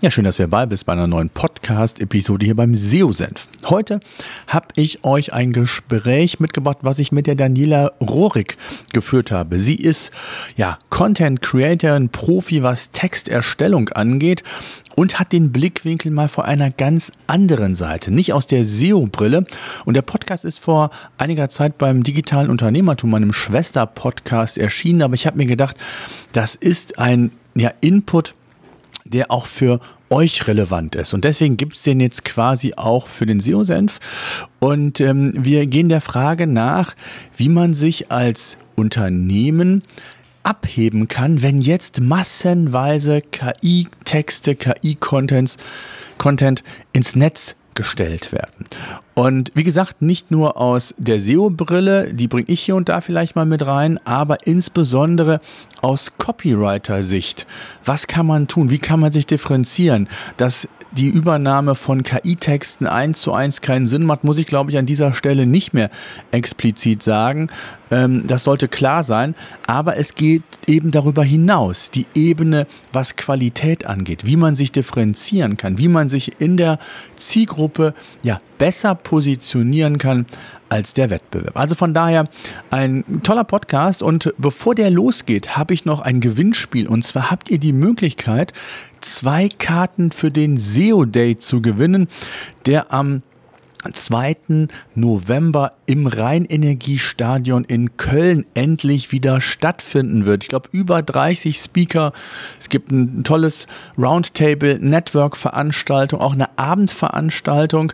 [0.00, 3.48] Ja, schön, dass ihr dabei bist bei einer neuen Podcast-Episode hier beim SEO-Senf.
[3.64, 3.98] Heute
[4.46, 8.56] habe ich euch ein Gespräch mitgebracht, was ich mit der Daniela Rohrig
[8.92, 9.58] geführt habe.
[9.58, 10.12] Sie ist
[10.56, 14.44] ja Content Creator, ein Profi, was Texterstellung angeht
[14.94, 19.46] und hat den Blickwinkel mal vor einer ganz anderen Seite, nicht aus der SEO-Brille.
[19.84, 25.26] Und der Podcast ist vor einiger Zeit beim digitalen Unternehmertum, meinem Schwester-Podcast erschienen, aber ich
[25.26, 25.76] habe mir gedacht,
[26.32, 28.36] das ist ein ja, Input,
[29.08, 29.80] der auch für
[30.10, 31.14] euch relevant ist.
[31.14, 33.98] Und deswegen gibt es den jetzt quasi auch für den SEO-Senf.
[34.58, 36.94] Und ähm, wir gehen der Frage nach,
[37.36, 39.82] wie man sich als Unternehmen
[40.42, 45.58] abheben kann, wenn jetzt massenweise KI-Texte, KI-Contents,
[46.16, 48.66] Content ins Netz gestellt werden.
[49.14, 53.36] Und wie gesagt, nicht nur aus der SEO-Brille, die bringe ich hier und da vielleicht
[53.36, 55.40] mal mit rein, aber insbesondere
[55.80, 57.46] aus Copywriter-Sicht.
[57.84, 58.70] Was kann man tun?
[58.70, 60.08] Wie kann man sich differenzieren?
[60.36, 64.78] Dass die Übernahme von KI-Texten eins zu eins keinen Sinn macht, muss ich, glaube ich,
[64.78, 65.90] an dieser Stelle nicht mehr
[66.32, 67.48] explizit sagen.
[67.90, 69.34] Ähm, das sollte klar sein.
[69.66, 75.56] Aber es geht eben darüber hinaus, die Ebene, was Qualität angeht, wie man sich differenzieren
[75.56, 76.78] kann, wie man sich in der
[77.16, 80.26] Zielgruppe ja besser positionieren kann
[80.68, 81.56] als der Wettbewerb.
[81.56, 82.28] Also von daher
[82.70, 87.50] ein toller Podcast und bevor der losgeht, habe ich noch ein Gewinnspiel und zwar habt
[87.50, 88.52] ihr die Möglichkeit,
[89.00, 92.08] zwei Karten für den SEO Day zu gewinnen,
[92.66, 93.22] der am
[93.92, 94.68] 2.
[94.94, 100.44] November im Rheinenergiestadion in Köln endlich wieder stattfinden wird.
[100.44, 102.12] Ich glaube, über 30 Speaker.
[102.60, 107.92] Es gibt ein tolles Roundtable, Network-Veranstaltung, auch eine Abendveranstaltung.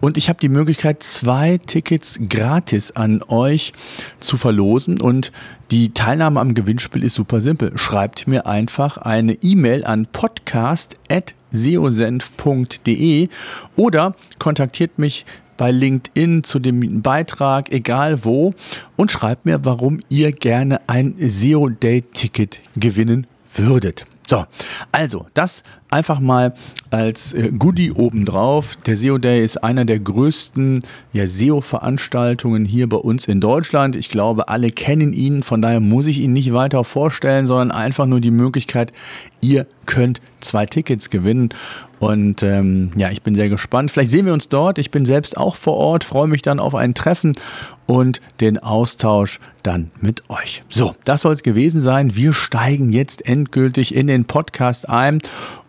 [0.00, 3.72] Und ich habe die Möglichkeit, zwei Tickets gratis an euch
[4.20, 5.00] zu verlosen.
[5.00, 5.32] Und
[5.70, 7.76] die Teilnahme am Gewinnspiel ist super simpel.
[7.76, 10.06] Schreibt mir einfach eine E-Mail an
[11.54, 13.28] podcast.seosenf.de
[13.76, 15.24] oder kontaktiert mich
[15.56, 18.54] bei LinkedIn zu dem Beitrag, egal wo,
[18.96, 24.04] und schreibt mir, warum ihr gerne ein SEO Date Ticket gewinnen würdet.
[24.26, 24.46] So,
[24.90, 25.62] also das
[25.94, 26.54] einfach mal
[26.90, 28.76] als äh, Goodie obendrauf.
[28.84, 30.80] Der SEO Day ist einer der größten
[31.12, 33.94] ja, SEO-Veranstaltungen hier bei uns in Deutschland.
[33.96, 38.06] Ich glaube, alle kennen ihn, von daher muss ich ihn nicht weiter vorstellen, sondern einfach
[38.06, 38.92] nur die Möglichkeit,
[39.40, 41.50] ihr könnt zwei Tickets gewinnen.
[42.00, 43.90] Und ähm, ja, ich bin sehr gespannt.
[43.90, 44.78] Vielleicht sehen wir uns dort.
[44.78, 47.32] Ich bin selbst auch vor Ort, freue mich dann auf ein Treffen
[47.86, 50.62] und den Austausch dann mit euch.
[50.68, 52.14] So, das soll es gewesen sein.
[52.14, 55.20] Wir steigen jetzt endgültig in den Podcast ein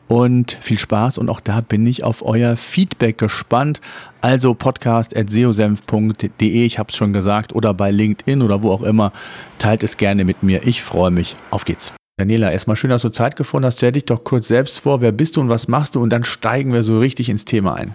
[0.07, 3.81] und viel Spaß und auch da bin ich auf euer Feedback gespannt.
[4.21, 9.11] Also podcast.seosenf.de, ich habe es schon gesagt, oder bei LinkedIn oder wo auch immer.
[9.59, 10.65] Teilt es gerne mit mir.
[10.65, 11.35] Ich freue mich.
[11.51, 11.93] Auf geht's.
[12.17, 13.77] Daniela, erstmal schön, dass du Zeit gefunden hast.
[13.77, 15.01] Stell dich doch kurz selbst vor.
[15.01, 16.01] Wer bist du und was machst du?
[16.01, 17.93] Und dann steigen wir so richtig ins Thema ein.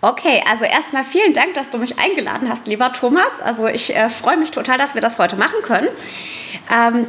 [0.00, 3.30] Okay, also erstmal vielen Dank, dass du mich eingeladen hast, lieber Thomas.
[3.42, 5.88] Also ich äh, freue mich total, dass wir das heute machen können.
[6.72, 7.06] Ähm,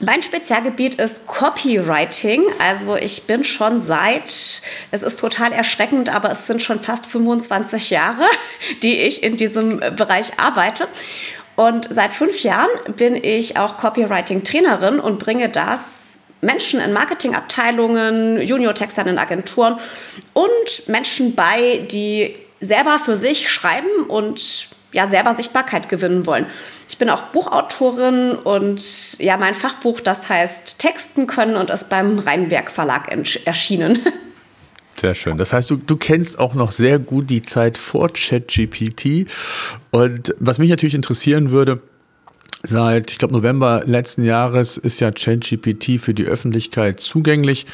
[0.00, 2.44] mein Spezialgebiet ist Copywriting.
[2.58, 7.90] Also ich bin schon seit, es ist total erschreckend, aber es sind schon fast 25
[7.90, 8.26] Jahre,
[8.82, 10.88] die ich in diesem Bereich arbeite.
[11.56, 19.08] Und seit fünf Jahren bin ich auch Copywriting-Trainerin und bringe das Menschen in Marketingabteilungen, Junior-Textern
[19.08, 19.80] in Agenturen
[20.34, 26.46] und Menschen bei, die selber für sich schreiben und ja, selber Sichtbarkeit gewinnen wollen.
[26.88, 32.18] Ich bin auch Buchautorin und ja, mein Fachbuch, das heißt Texten können und ist beim
[32.18, 33.08] Rheinberg Verlag
[33.44, 33.98] erschienen.
[35.00, 35.36] Sehr schön.
[35.36, 39.26] Das heißt, du, du kennst auch noch sehr gut die Zeit vor ChatGPT.
[39.90, 41.82] Und was mich natürlich interessieren würde,
[42.68, 47.64] Seit, ich glaube, November letzten Jahres ist ja ChatGPT für die Öffentlichkeit zugänglich.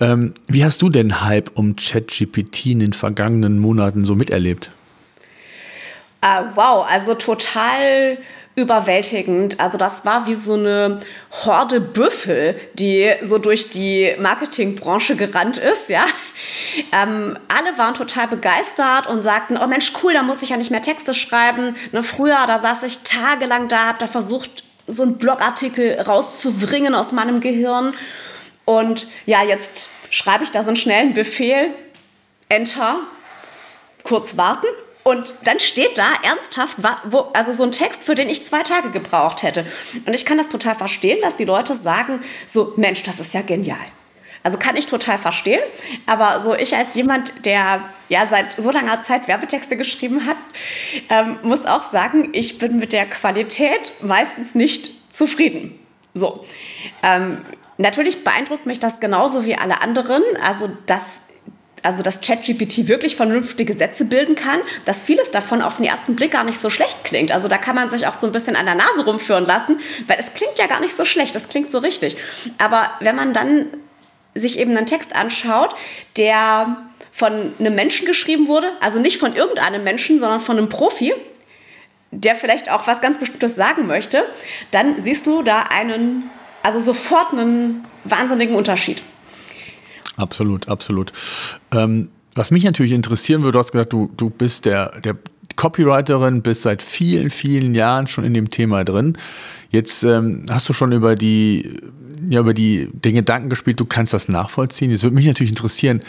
[0.00, 4.70] Ähm, wie hast du den Hype um ChatGPT in den vergangenen Monaten so miterlebt?
[6.22, 8.18] Uh, wow, also total
[8.56, 9.58] überwältigend.
[9.58, 11.00] Also das war wie so eine
[11.44, 16.04] Horde Büffel, die so durch die Marketingbranche gerannt ist, ja.
[16.92, 20.70] Ähm, alle waren total begeistert und sagten, oh Mensch, cool, da muss ich ja nicht
[20.70, 21.74] mehr Texte schreiben.
[21.92, 27.10] Ne, früher, da saß ich tagelang da, hab da versucht, so einen Blogartikel rauszubringen aus
[27.10, 27.94] meinem Gehirn.
[28.64, 31.70] Und ja, jetzt schreibe ich da so einen schnellen Befehl,
[32.48, 32.98] Enter,
[34.04, 34.68] kurz warten
[35.04, 38.90] und dann steht da ernsthaft, wo, also so ein Text, für den ich zwei Tage
[38.90, 39.66] gebraucht hätte.
[40.06, 43.42] Und ich kann das total verstehen, dass die Leute sagen, so Mensch, das ist ja
[43.42, 43.76] genial.
[44.42, 45.60] Also kann ich total verstehen.
[46.06, 50.36] Aber so ich als jemand, der ja seit so langer Zeit Werbetexte geschrieben hat,
[51.10, 55.78] ähm, muss auch sagen, ich bin mit der Qualität meistens nicht zufrieden.
[56.12, 56.44] So.
[57.02, 57.38] Ähm,
[57.78, 60.22] natürlich beeindruckt mich das genauso wie alle anderen.
[60.42, 61.02] Also, dass
[61.84, 66.32] also dass ChatGPT wirklich vernünftige Sätze bilden kann, dass vieles davon auf den ersten Blick
[66.32, 67.30] gar nicht so schlecht klingt.
[67.30, 70.16] Also da kann man sich auch so ein bisschen an der Nase rumführen lassen, weil
[70.18, 72.16] es klingt ja gar nicht so schlecht, es klingt so richtig.
[72.58, 73.66] Aber wenn man dann
[74.34, 75.74] sich eben einen Text anschaut,
[76.16, 76.78] der
[77.12, 81.12] von einem Menschen geschrieben wurde, also nicht von irgendeinem Menschen, sondern von einem Profi,
[82.10, 84.24] der vielleicht auch was ganz Bestimmtes sagen möchte,
[84.70, 86.30] dann siehst du da einen,
[86.62, 89.02] also sofort einen wahnsinnigen Unterschied.
[90.16, 91.12] Absolut, absolut.
[91.72, 95.16] Ähm, was mich natürlich interessieren würde, du hast gesagt, du, du bist der, der
[95.56, 99.16] Copywriterin, bist seit vielen, vielen Jahren schon in dem Thema drin.
[99.70, 101.80] Jetzt ähm, hast du schon über die,
[102.28, 104.90] ja, über die, den Gedanken gespielt, du kannst das nachvollziehen.
[104.90, 106.02] Jetzt würde mich natürlich interessieren,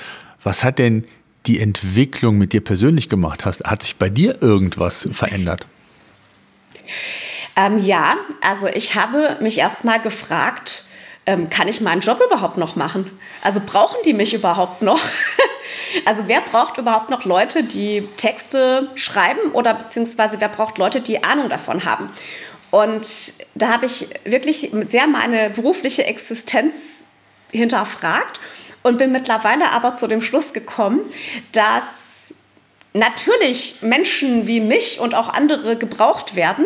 [0.44, 1.06] was hat denn
[1.46, 3.46] die Entwicklung mit dir persönlich gemacht?
[3.46, 5.68] Hast, hat sich bei dir irgendwas verändert?
[7.56, 10.84] Ähm, ja, also ich habe mich erstmal gefragt,
[11.26, 13.20] ähm, kann ich meinen Job überhaupt noch machen?
[13.42, 15.02] Also brauchen die mich überhaupt noch?
[16.06, 21.24] also wer braucht überhaupt noch Leute, die Texte schreiben oder beziehungsweise wer braucht Leute, die
[21.24, 22.10] Ahnung davon haben?
[22.72, 23.08] Und
[23.56, 27.06] da habe ich wirklich sehr meine berufliche Existenz
[27.52, 28.40] hinterfragt
[28.84, 31.00] und bin mittlerweile aber zu dem Schluss gekommen,
[31.54, 31.84] dass
[32.96, 36.66] natürlich Menschen wie mich und auch andere gebraucht werden,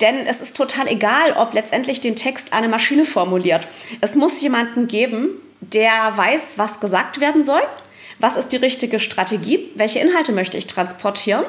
[0.00, 3.68] denn es ist total egal, ob letztendlich den Text eine Maschine formuliert.
[4.00, 5.28] Es muss jemanden geben,
[5.60, 7.62] der weiß, was gesagt werden soll,
[8.18, 11.44] was ist die richtige Strategie, welche Inhalte möchte ich transportieren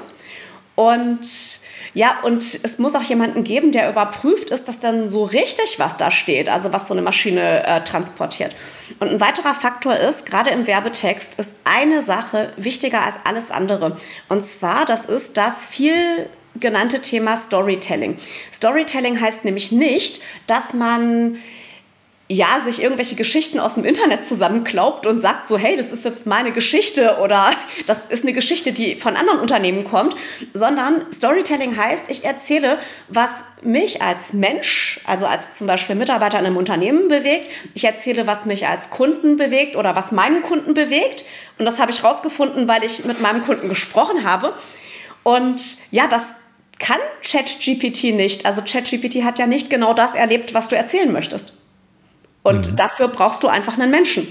[0.79, 1.59] und
[1.93, 5.97] ja, und es muss auch jemanden geben, der überprüft, ist das dann so richtig, was
[5.97, 8.55] da steht, also was so eine Maschine äh, transportiert.
[9.01, 13.97] Und ein weiterer Faktor ist, gerade im Werbetext ist eine Sache wichtiger als alles andere.
[14.29, 18.17] Und zwar, das ist das viel genannte Thema Storytelling.
[18.53, 21.39] Storytelling heißt nämlich nicht, dass man
[22.31, 26.27] ja, sich irgendwelche Geschichten aus dem Internet zusammenklaubt und sagt so, hey, das ist jetzt
[26.27, 27.49] meine Geschichte oder
[27.87, 30.15] das ist eine Geschichte, die von anderen Unternehmen kommt,
[30.53, 32.77] sondern Storytelling heißt, ich erzähle,
[33.07, 33.31] was
[33.63, 37.49] mich als Mensch, also als zum Beispiel Mitarbeiter in einem Unternehmen bewegt.
[37.73, 41.25] Ich erzähle, was mich als Kunden bewegt oder was meinen Kunden bewegt.
[41.57, 44.53] Und das habe ich rausgefunden, weil ich mit meinem Kunden gesprochen habe.
[45.23, 46.23] Und ja, das
[46.77, 48.45] kann ChatGPT nicht.
[48.45, 51.53] Also ChatGPT hat ja nicht genau das erlebt, was du erzählen möchtest.
[52.43, 52.75] Und mhm.
[52.75, 54.27] dafür brauchst du einfach einen Menschen.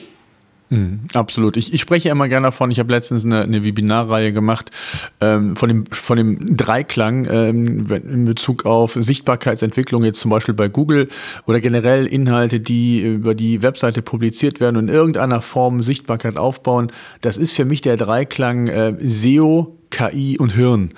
[0.70, 1.56] Mhm, absolut.
[1.56, 4.70] Ich, ich spreche immer gerne davon, ich habe letztens eine, eine Webinarreihe gemacht
[5.20, 10.69] ähm, von, dem, von dem Dreiklang ähm, in Bezug auf Sichtbarkeitsentwicklung, jetzt zum Beispiel bei
[10.69, 11.08] Google
[11.46, 16.93] oder generell Inhalte, die über die Webseite publiziert werden und in irgendeiner Form Sichtbarkeit aufbauen.
[17.22, 20.93] Das ist für mich der Dreiklang äh, SEO, KI und Hirn.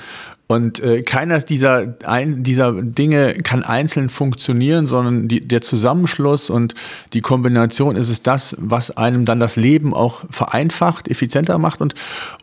[0.50, 6.74] Und äh, keiner dieser, ein, dieser Dinge kann einzeln funktionieren, sondern die, der Zusammenschluss und
[7.12, 11.80] die Kombination ist es das, was einem dann das Leben auch vereinfacht, effizienter macht.
[11.80, 11.94] Und,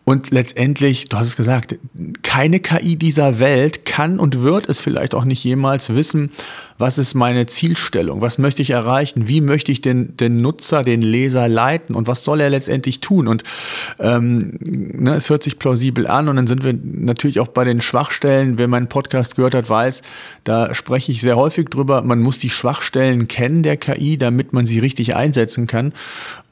[0.06, 1.76] und letztendlich, du hast es gesagt,
[2.24, 6.32] keine KI dieser Welt kann und wird es vielleicht auch nicht jemals wissen,
[6.78, 11.02] was ist meine Zielstellung, was möchte ich erreichen, wie möchte ich den, den Nutzer, den
[11.02, 13.28] Leser leiten und was soll er letztendlich tun.
[13.28, 13.44] Und
[14.00, 17.82] ähm, ne, es hört sich plausibel an und dann sind wir natürlich auch bei den
[17.82, 18.58] Schwachstellen.
[18.58, 20.02] Wer meinen Podcast gehört hat, weiß,
[20.44, 22.02] da spreche ich sehr häufig drüber.
[22.02, 25.94] Man muss die Schwachstellen kennen der KI, damit man sie richtig einsetzen kann.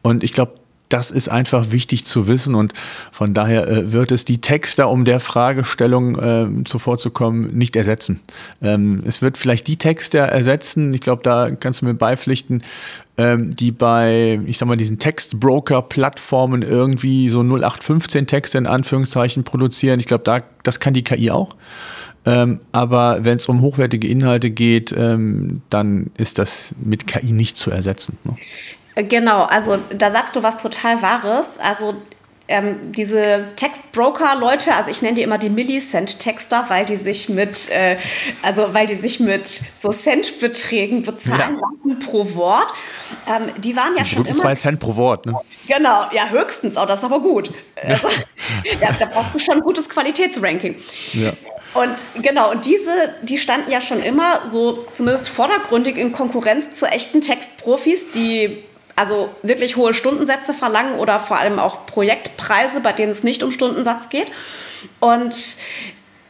[0.01, 0.53] Und ich glaube,
[0.95, 2.73] das ist einfach wichtig zu wissen und
[3.11, 8.21] von daher äh, wird es die Texte, um der Fragestellung äh, zuvorzukommen, nicht ersetzen.
[8.61, 12.63] Ähm, es wird vielleicht die Texte ersetzen, ich glaube, da kannst du mir beipflichten,
[13.17, 19.99] ähm, die bei, ich sag mal, diesen Textbroker-Plattformen irgendwie so 0815 Texte in Anführungszeichen produzieren.
[19.99, 21.57] Ich glaube, da, das kann die KI auch.
[22.25, 27.57] Ähm, aber wenn es um hochwertige Inhalte geht, ähm, dann ist das mit KI nicht
[27.57, 28.17] zu ersetzen.
[28.23, 28.37] Ne?
[28.95, 31.59] Genau, also da sagst du was total Wahres.
[31.59, 31.95] Also
[32.47, 37.97] ähm, diese Textbroker-Leute, also ich nenne die immer die Millicent-Texter, weil die sich mit, äh,
[38.43, 41.61] also weil die sich mit so Centbeträgen bezahlen ja.
[41.61, 42.67] lassen pro Wort.
[43.27, 44.35] Ähm, die waren ja schon immer.
[44.35, 45.33] zwei Cent pro Wort, ne?
[45.67, 47.51] Genau, ja höchstens, auch das ist aber gut.
[47.77, 47.95] Ja.
[47.95, 48.09] Also,
[48.79, 50.75] ja, da brauchst du schon ein gutes Qualitätsranking.
[51.13, 51.33] Ja.
[51.73, 56.85] Und genau, und diese, die standen ja schon immer so zumindest vordergründig in Konkurrenz zu
[56.85, 58.63] echten Textprofis, die
[58.95, 63.51] also wirklich hohe Stundensätze verlangen oder vor allem auch Projektpreise, bei denen es nicht um
[63.51, 64.31] Stundensatz geht.
[64.99, 65.57] Und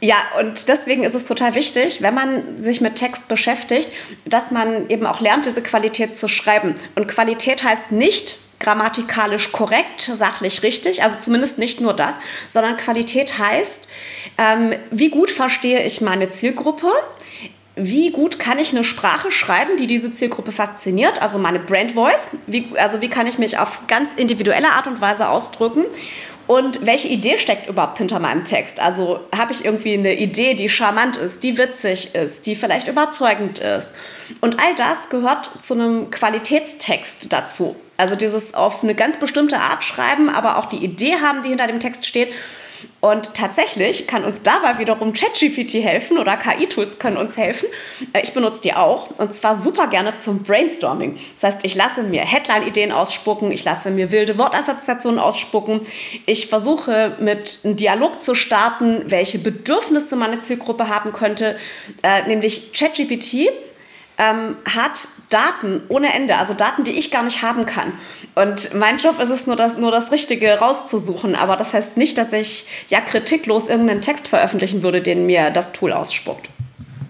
[0.01, 3.91] ja, und deswegen ist es total wichtig, wenn man sich mit Text beschäftigt,
[4.25, 6.75] dass man eben auch lernt, diese Qualität zu schreiben.
[6.95, 12.15] Und Qualität heißt nicht grammatikalisch korrekt, sachlich richtig, also zumindest nicht nur das,
[12.47, 13.87] sondern Qualität heißt,
[14.37, 16.91] ähm, wie gut verstehe ich meine Zielgruppe,
[17.75, 22.27] wie gut kann ich eine Sprache schreiben, die diese Zielgruppe fasziniert, also meine Brand Voice,
[22.47, 25.85] wie, also wie kann ich mich auf ganz individuelle Art und Weise ausdrücken
[26.47, 28.79] und welche Idee steckt überhaupt hinter meinem Text?
[28.79, 33.59] Also habe ich irgendwie eine Idee, die charmant ist, die witzig ist, die vielleicht überzeugend
[33.59, 33.93] ist.
[34.41, 37.75] Und all das gehört zu einem Qualitätstext dazu.
[37.97, 41.67] Also dieses auf eine ganz bestimmte Art schreiben, aber auch die Idee haben, die hinter
[41.67, 42.29] dem Text steht.
[43.01, 47.67] Und tatsächlich kann uns dabei wiederum ChatGPT helfen oder KI-Tools können uns helfen.
[48.13, 51.17] Äh, ich benutze die auch und zwar super gerne zum Brainstorming.
[51.33, 55.81] Das heißt, ich lasse mir Headline-Ideen ausspucken, ich lasse mir wilde Wortassoziationen ausspucken.
[56.25, 61.57] Ich versuche mit einem Dialog zu starten, welche Bedürfnisse meine Zielgruppe haben könnte,
[62.03, 63.49] äh, nämlich ChatGPT
[64.17, 67.93] ähm, hat Daten ohne Ende, also Daten, die ich gar nicht haben kann.
[68.35, 71.35] Und mein Job ist es nur das, nur das Richtige rauszusuchen.
[71.35, 75.71] Aber das heißt nicht, dass ich ja kritiklos irgendeinen Text veröffentlichen würde, den mir das
[75.71, 76.49] Tool ausspuckt.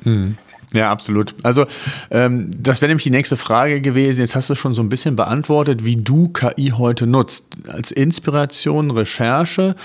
[0.03, 0.38] Hm.
[0.75, 1.34] Ja, absolut.
[1.41, 1.65] Also
[2.12, 4.20] ähm, das wäre nämlich die nächste Frage gewesen.
[4.20, 7.46] Jetzt hast du schon so ein bisschen beantwortet, wie du KI heute nutzt.
[7.70, 9.75] Als Inspiration, Recherche.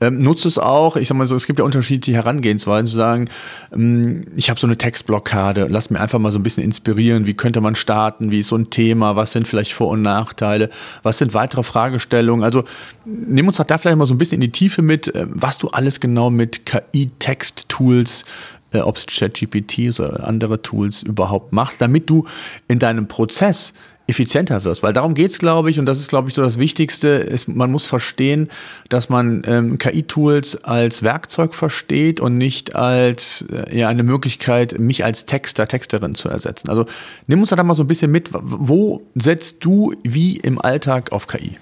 [0.00, 3.26] Ähm, nutzt es auch, ich sag mal so, es gibt ja unterschiedliche Herangehensweisen, zu sagen,
[3.74, 7.34] ähm, ich habe so eine Textblockade, lass mir einfach mal so ein bisschen inspirieren, wie
[7.34, 10.70] könnte man starten, wie ist so ein Thema, was sind vielleicht Vor- und Nachteile,
[11.02, 12.42] was sind weitere Fragestellungen.
[12.42, 12.64] Also
[13.04, 15.58] nimm uns doch da vielleicht mal so ein bisschen in die Tiefe mit, äh, was
[15.58, 18.24] du alles genau mit KI-Text-Tools
[18.72, 22.26] äh, ob es ChatGPT oder andere Tools überhaupt machst, damit du
[22.68, 23.72] in deinem Prozess
[24.08, 24.82] effizienter wirst.
[24.82, 27.46] Weil darum geht es, glaube ich, und das ist, glaube ich, so das Wichtigste, ist,
[27.46, 28.48] man muss verstehen,
[28.88, 35.04] dass man ähm, KI-Tools als Werkzeug versteht und nicht als äh, ja, eine Möglichkeit, mich
[35.04, 36.70] als Texter, Texterin zu ersetzen.
[36.70, 36.86] Also
[37.26, 41.26] nimm uns da mal so ein bisschen mit, wo setzt du wie im Alltag auf
[41.26, 41.58] KI?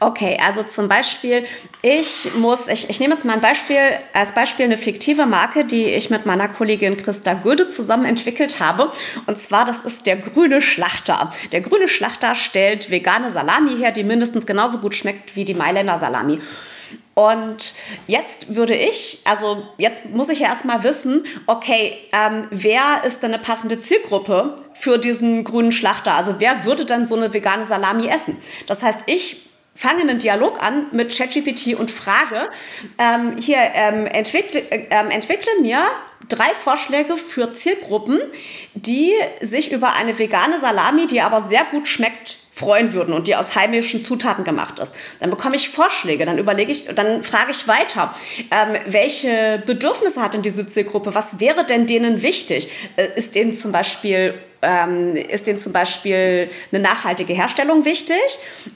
[0.00, 1.44] Okay, also zum Beispiel,
[1.82, 3.78] ich muss, ich, ich nehme jetzt mal ein Beispiel,
[4.12, 8.90] als Beispiel eine fiktive Marke, die ich mit meiner Kollegin Christa Göde zusammen entwickelt habe.
[9.26, 11.30] Und zwar, das ist der grüne Schlachter.
[11.52, 15.98] Der grüne Schlachter stellt vegane Salami her, die mindestens genauso gut schmeckt wie die Mailänder
[15.98, 16.40] Salami.
[17.14, 17.74] Und
[18.08, 23.32] jetzt würde ich, also jetzt muss ich ja erstmal wissen, okay, ähm, wer ist denn
[23.32, 26.14] eine passende Zielgruppe für diesen grünen Schlachter?
[26.14, 28.36] Also wer würde dann so eine vegane Salami essen?
[28.66, 29.43] Das heißt, ich
[29.74, 32.48] fange einen Dialog an mit ChatGPT und frage,
[32.98, 35.82] ähm, hier ähm, entwickle, äh, ähm, entwickle mir
[36.28, 38.20] drei Vorschläge für Zielgruppen,
[38.74, 43.34] die sich über eine vegane Salami, die aber sehr gut schmeckt, freuen würden und die
[43.34, 44.94] aus heimischen Zutaten gemacht ist.
[45.20, 48.14] Dann bekomme ich Vorschläge, dann überlege ich, dann frage ich weiter,
[48.50, 51.14] ähm, welche Bedürfnisse hat denn diese Zielgruppe?
[51.14, 52.68] Was wäre denn denen wichtig?
[52.96, 54.34] Äh, ist denen zum Beispiel
[54.64, 58.16] ähm, ist denen zum Beispiel eine nachhaltige Herstellung wichtig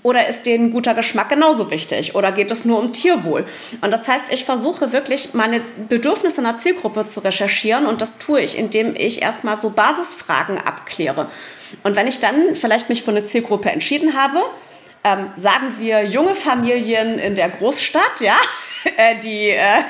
[0.03, 3.47] oder ist denen guter Geschmack genauso wichtig oder geht es nur um Tierwohl?
[3.81, 8.41] Und das heißt, ich versuche wirklich meine Bedürfnisse einer Zielgruppe zu recherchieren und das tue
[8.41, 11.31] ich, indem ich erstmal so Basisfragen abkläre.
[11.83, 14.43] Und wenn ich dann vielleicht mich für eine Zielgruppe entschieden habe,
[15.05, 18.37] ähm, sagen wir junge Familien in der Großstadt, ja,
[19.23, 19.83] die äh,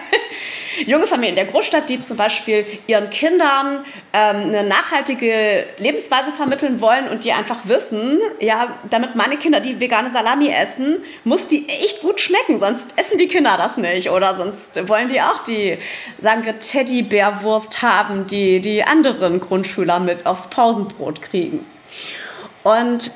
[0.86, 6.80] junge Familien in der Großstadt, die zum Beispiel ihren Kindern ähm, eine nachhaltige Lebensweise vermitteln
[6.80, 11.68] wollen und die einfach wissen, ja, damit meine Kinder die vegane Salami essen, muss die
[11.68, 15.78] echt gut schmecken, sonst essen die Kinder das nicht oder sonst wollen die auch die,
[16.18, 21.64] sagen wir, Teddybärwurst haben, die die anderen Grundschüler mit aufs Pausenbrot kriegen.
[22.62, 23.10] Und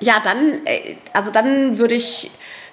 [0.00, 2.30] ja, dann, äh, also dann würde ich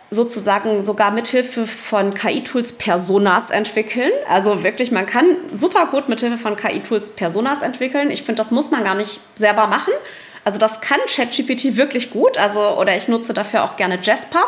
[0.09, 4.11] sozusagen sogar mithilfe von KI-Tools Personas entwickeln.
[4.29, 8.11] Also wirklich, man kann super gut mithilfe von KI-Tools Personas entwickeln.
[8.11, 9.93] Ich finde, das muss man gar nicht selber machen.
[10.43, 12.37] Also das kann ChatGPT wirklich gut.
[12.37, 14.43] Also, oder ich nutze dafür auch gerne Jasper.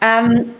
[0.00, 0.54] Ähm,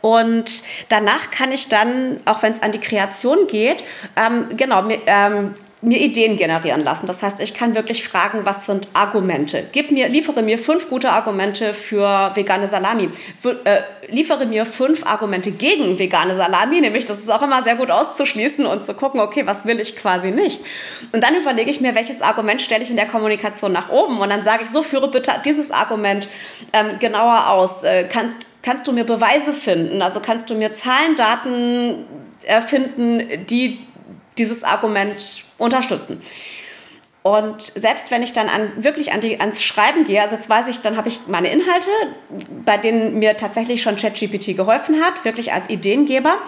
[0.00, 3.84] und danach kann ich dann, auch wenn es an die Kreation geht,
[4.16, 7.06] ähm, genau, ähm, mir Ideen generieren lassen.
[7.06, 9.64] Das heißt, ich kann wirklich fragen, was sind Argumente?
[9.70, 13.10] Gib mir, liefere mir fünf gute Argumente für vegane Salami.
[13.38, 17.76] Für, äh, liefere mir fünf Argumente gegen vegane Salami, nämlich das ist auch immer sehr
[17.76, 20.62] gut auszuschließen und zu gucken, okay, was will ich quasi nicht.
[21.12, 24.30] Und dann überlege ich mir, welches Argument stelle ich in der Kommunikation nach oben und
[24.30, 26.28] dann sage ich so, führe bitte dieses Argument
[26.72, 27.84] ähm, genauer aus.
[27.84, 30.02] Äh, kannst, kannst du mir Beweise finden?
[30.02, 32.04] Also kannst du mir Zahlen, Daten
[32.44, 33.78] erfinden, die
[34.38, 36.22] dieses Argument unterstützen.
[37.22, 40.68] Und selbst wenn ich dann an, wirklich an die, ans Schreiben gehe, also jetzt weiß
[40.68, 41.90] ich, dann habe ich meine Inhalte,
[42.64, 46.38] bei denen mir tatsächlich schon ChatGPT geholfen hat, wirklich als Ideengeber.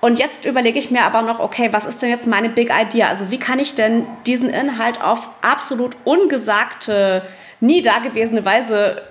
[0.00, 3.08] Und jetzt überlege ich mir aber noch, okay, was ist denn jetzt meine Big Idea?
[3.08, 7.22] Also wie kann ich denn diesen Inhalt auf absolut ungesagte,
[7.60, 9.02] nie dagewesene Weise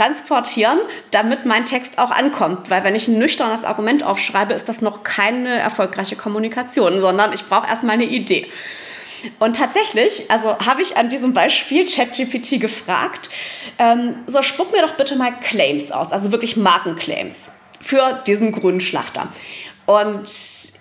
[0.00, 0.78] transportieren,
[1.10, 2.70] damit mein Text auch ankommt.
[2.70, 7.46] Weil wenn ich ein nüchternes Argument aufschreibe, ist das noch keine erfolgreiche Kommunikation, sondern ich
[7.46, 8.46] brauche erstmal eine Idee.
[9.38, 13.28] Und tatsächlich, also habe ich an diesem Beispiel ChatGPT gefragt,
[13.78, 17.50] ähm, so spuck mir doch bitte mal Claims aus, also wirklich Markenclaims
[17.82, 19.28] für diesen grünen Schlachter.
[19.90, 20.30] Und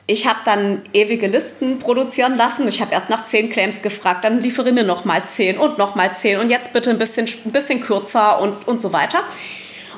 [0.05, 2.67] ich habe dann ewige Listen produzieren lassen.
[2.67, 5.95] Ich habe erst nach zehn Claims gefragt, dann liefere mir noch mal zehn und noch
[5.95, 9.21] mal zehn und jetzt bitte ein bisschen, ein bisschen kürzer und, und so weiter.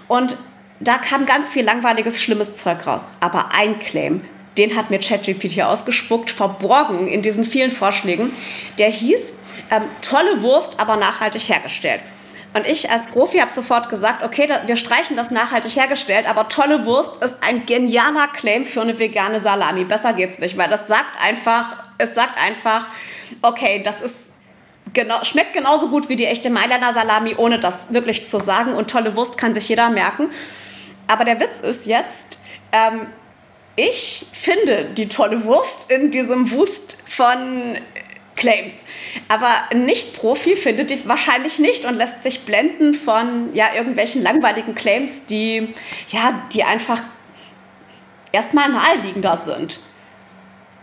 [0.07, 0.37] Und
[0.79, 3.05] da kam ganz viel langweiliges, schlimmes Zeug raus.
[3.19, 4.23] Aber ein Claim,
[4.57, 8.31] den hat mir ChatGPT ausgespuckt, verborgen in diesen vielen Vorschlägen.
[8.79, 9.33] Der hieß,
[9.71, 11.99] ähm, tolle Wurst, aber nachhaltig hergestellt.
[12.53, 16.49] Und ich als Profi habe sofort gesagt, okay, da, wir streichen das nachhaltig hergestellt, aber
[16.49, 19.85] tolle Wurst ist ein genialer Claim für eine vegane Salami.
[19.85, 22.87] Besser geht's nicht, weil das sagt einfach, es sagt einfach,
[23.41, 24.31] okay, das ist
[24.93, 28.73] genau, schmeckt genauso gut wie die echte Mailänder Salami, ohne das wirklich zu sagen.
[28.73, 30.29] Und tolle Wurst kann sich jeder merken.
[31.07, 32.39] Aber der Witz ist jetzt,
[32.73, 33.07] ähm,
[33.77, 37.77] ich finde die tolle Wurst in diesem Wust von
[38.35, 38.73] Claims.
[39.27, 44.75] Aber ein Nicht-Profi findet die wahrscheinlich nicht und lässt sich blenden von ja, irgendwelchen langweiligen
[44.75, 45.73] Claims, die,
[46.07, 47.01] ja, die einfach
[48.31, 49.79] erstmal naheliegender sind.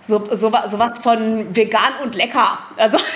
[0.00, 2.58] So, so, sowas von vegan und lecker.
[2.76, 2.98] Also.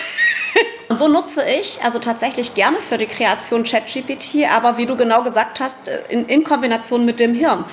[0.88, 5.22] Und so nutze ich also tatsächlich gerne für die Kreation ChatGPT, aber wie du genau
[5.22, 5.78] gesagt hast,
[6.10, 7.64] in, in Kombination mit dem Hirn.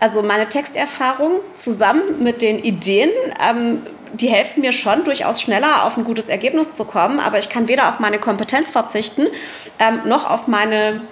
[0.00, 3.10] Also meine Texterfahrung zusammen mit den Ideen
[3.46, 3.82] ähm,
[4.20, 7.68] die helfen mir schon, durchaus schneller auf ein gutes Ergebnis zu kommen, aber ich kann
[7.68, 9.26] weder auf meine Kompetenz verzichten,
[9.78, 11.02] ähm, noch auf meine,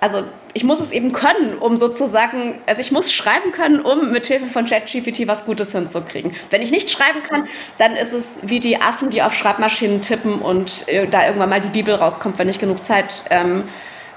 [0.00, 0.24] also
[0.54, 4.46] ich muss es eben können, um sozusagen, also ich muss schreiben können, um mit Hilfe
[4.46, 6.32] von ChatGPT was Gutes hinzukriegen.
[6.50, 10.40] Wenn ich nicht schreiben kann, dann ist es wie die Affen, die auf Schreibmaschinen tippen
[10.40, 13.68] und äh, da irgendwann mal die Bibel rauskommt, wenn ich genug Zeit, ähm,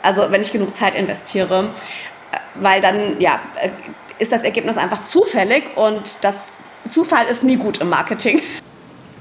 [0.01, 1.69] also wenn ich genug Zeit investiere,
[2.31, 3.69] äh, weil dann, ja, äh,
[4.17, 8.41] ist das Ergebnis einfach zufällig und das Zufall ist nie gut im Marketing.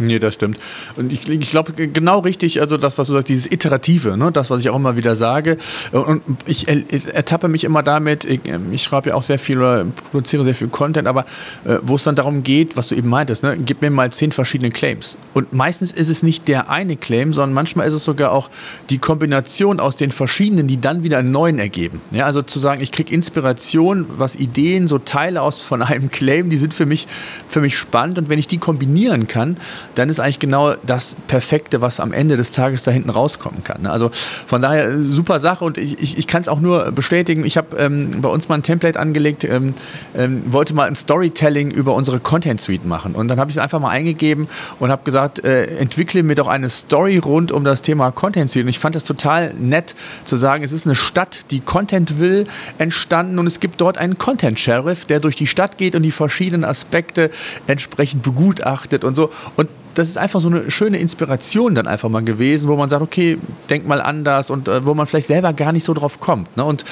[0.01, 0.59] Nee, das stimmt.
[0.97, 4.51] Und ich, ich glaube, genau richtig, also das, was du sagst, dieses Iterative, ne, das,
[4.51, 5.59] was ich auch immer wieder sage.
[5.93, 8.41] Und ich ertappe mich immer damit, ich,
[8.73, 11.27] ich schreibe ja auch sehr viel oder produziere sehr viel Content, aber
[11.65, 14.33] äh, wo es dann darum geht, was du eben meintest, ne, gib mir mal zehn
[14.33, 15.17] verschiedene Claims.
[15.35, 18.49] Und meistens ist es nicht der eine Claim, sondern manchmal ist es sogar auch
[18.89, 22.01] die Kombination aus den verschiedenen, die dann wieder einen neuen ergeben.
[22.11, 26.49] Ja, also zu sagen, ich kriege Inspiration, was Ideen, so Teile aus von einem Claim,
[26.49, 27.07] die sind für mich,
[27.49, 28.19] für mich spannend.
[28.19, 29.57] Und wenn ich die kombinieren kann,
[29.95, 33.83] dann ist eigentlich genau das Perfekte, was am Ende des Tages da hinten rauskommen kann.
[33.83, 33.91] Ne?
[33.91, 34.11] Also
[34.47, 37.45] von daher super Sache und ich, ich, ich kann es auch nur bestätigen.
[37.45, 39.75] Ich habe ähm, bei uns mal ein Template angelegt, ähm,
[40.17, 43.63] ähm, wollte mal ein Storytelling über unsere Content Suite machen und dann habe ich es
[43.63, 44.49] einfach mal eingegeben
[44.79, 48.65] und habe gesagt, äh, entwickle mir doch eine Story rund um das Thema Content Suite
[48.65, 52.47] und ich fand es total nett zu sagen, es ist eine Stadt, die Content will,
[52.79, 56.13] entstanden und es gibt dort einen Content Sheriff, der durch die Stadt geht und die
[56.13, 57.31] verschiedenen Aspekte
[57.67, 62.23] entsprechend begutachtet und so und das ist einfach so eine schöne Inspiration dann einfach mal
[62.23, 65.73] gewesen, wo man sagt, okay, denk mal anders und äh, wo man vielleicht selber gar
[65.73, 66.57] nicht so drauf kommt.
[66.57, 66.65] Ne?
[66.65, 66.85] Und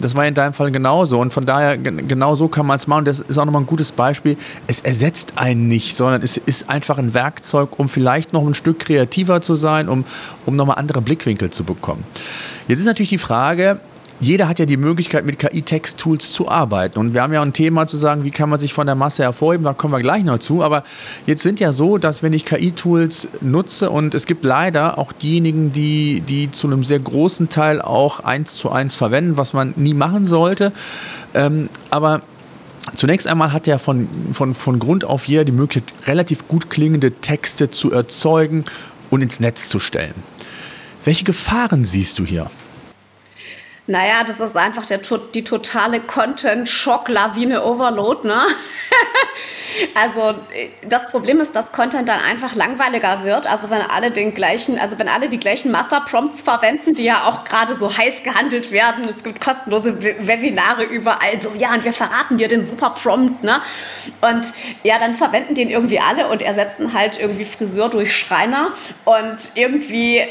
[0.00, 1.20] das war in deinem Fall genauso.
[1.20, 3.04] Und von daher, genau so kann man es machen.
[3.04, 4.36] Das ist auch nochmal ein gutes Beispiel.
[4.66, 8.80] Es ersetzt einen nicht, sondern es ist einfach ein Werkzeug, um vielleicht noch ein Stück
[8.80, 10.04] kreativer zu sein, um,
[10.46, 12.04] um nochmal andere Blickwinkel zu bekommen.
[12.68, 13.80] Jetzt ist natürlich die Frage,
[14.20, 16.98] jeder hat ja die Möglichkeit, mit KI-Text-Tools zu arbeiten.
[16.98, 19.22] Und wir haben ja ein Thema zu sagen, wie kann man sich von der Masse
[19.22, 20.62] hervorheben, da kommen wir gleich noch zu.
[20.62, 20.84] Aber
[21.26, 25.72] jetzt sind ja so, dass wenn ich KI-Tools nutze und es gibt leider auch diejenigen,
[25.72, 29.94] die, die zu einem sehr großen Teil auch eins zu eins verwenden, was man nie
[29.94, 30.72] machen sollte.
[31.34, 32.22] Ähm, aber
[32.94, 37.10] Zunächst einmal hat ja von, von, von Grund auf jeder die Möglichkeit, relativ gut klingende
[37.10, 38.64] Texte zu erzeugen
[39.10, 40.14] und ins Netz zu stellen.
[41.04, 42.48] Welche Gefahren siehst du hier?
[43.88, 44.98] Naja, das ist einfach der,
[45.32, 48.26] die totale Content-Schock-Lawine-Overload.
[48.26, 48.42] Ne?
[49.94, 50.34] also
[50.88, 53.46] das Problem ist, dass Content dann einfach langweiliger wird.
[53.46, 57.44] Also wenn alle den gleichen, also wenn alle die gleichen Master-Prompts verwenden, die ja auch
[57.44, 59.08] gerade so heiß gehandelt werden.
[59.08, 61.40] Es gibt kostenlose Webinare überall.
[61.40, 63.44] So, ja, und wir verraten dir den super Prompt.
[63.44, 63.62] Ne?
[64.20, 68.72] Und ja, dann verwenden den irgendwie alle und ersetzen halt irgendwie Friseur durch Schreiner.
[69.04, 70.22] Und irgendwie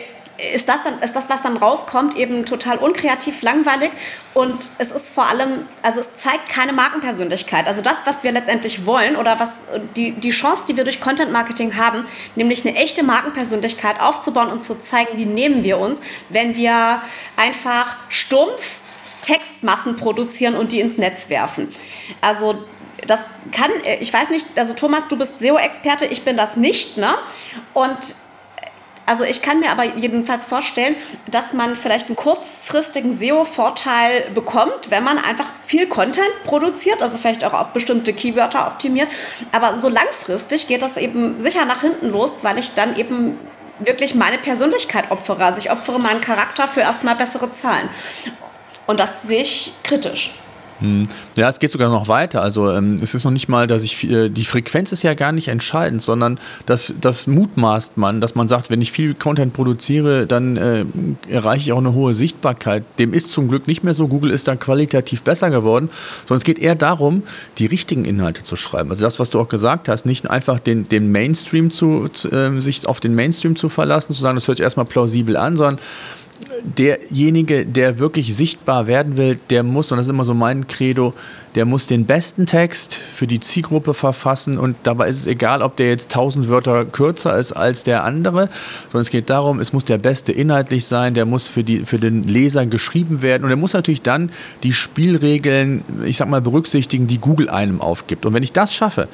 [0.54, 3.92] ist das, dann, ist das, was dann rauskommt, eben total unkreativ, langweilig
[4.34, 7.68] und es ist vor allem, also es zeigt keine Markenpersönlichkeit.
[7.68, 9.54] Also das, was wir letztendlich wollen oder was
[9.96, 14.64] die, die Chance, die wir durch Content Marketing haben, nämlich eine echte Markenpersönlichkeit aufzubauen und
[14.64, 17.02] zu zeigen, die nehmen wir uns, wenn wir
[17.38, 18.80] einfach stumpf
[19.22, 21.70] Textmassen produzieren und die ins Netz werfen.
[22.22, 22.64] Also
[23.08, 23.22] das
[23.52, 27.16] kann, ich weiß nicht, also Thomas, du bist SEO-Experte, ich bin das nicht, ne?
[27.74, 28.16] Und
[29.06, 30.96] also ich kann mir aber jedenfalls vorstellen,
[31.28, 37.44] dass man vielleicht einen kurzfristigen SEO-Vorteil bekommt, wenn man einfach viel Content produziert, also vielleicht
[37.44, 39.10] auch auf bestimmte Keywörter optimiert.
[39.52, 43.38] Aber so langfristig geht das eben sicher nach hinten los, weil ich dann eben
[43.80, 45.46] wirklich meine Persönlichkeit opfere.
[45.46, 47.90] Also ich opfere meinen Charakter für erstmal bessere Zahlen.
[48.88, 50.32] Und das sehe ich kritisch.
[50.80, 51.08] Hm.
[51.38, 52.42] Ja, es geht sogar noch weiter.
[52.42, 55.32] Also ähm, es ist noch nicht mal, dass ich äh, die Frequenz ist ja gar
[55.32, 60.28] nicht entscheidend, sondern das, das mutmaßt man, dass man sagt, wenn ich viel Content produziere,
[60.28, 60.86] dann äh,
[61.30, 62.84] erreiche ich auch eine hohe Sichtbarkeit.
[63.00, 64.08] Dem ist zum Glück nicht mehr so.
[64.08, 65.90] Google ist da qualitativ besser geworden,
[66.28, 67.24] sondern es geht eher darum,
[67.58, 68.92] die richtigen Inhalte zu schreiben.
[68.92, 72.86] Also das, was du auch gesagt hast, nicht einfach den, den Mainstream zu, äh, sich
[72.86, 75.80] auf den Mainstream zu verlassen, zu sagen, das hört sich erstmal plausibel an, sondern
[76.64, 81.14] derjenige, der wirklich sichtbar werden will, der muss, und das ist immer so mein Credo,
[81.56, 85.78] der muss den besten Text für die Zielgruppe verfassen und dabei ist es egal, ob
[85.78, 88.50] der jetzt 1000 Wörter kürzer ist als der andere,
[88.92, 92.00] sondern es geht darum, es muss der beste inhaltlich sein, der muss für, die, für
[92.00, 94.32] den Leser geschrieben werden und er muss natürlich dann
[94.64, 98.26] die Spielregeln, ich sag mal, berücksichtigen, die Google einem aufgibt.
[98.26, 99.08] Und wenn ich das schaffe,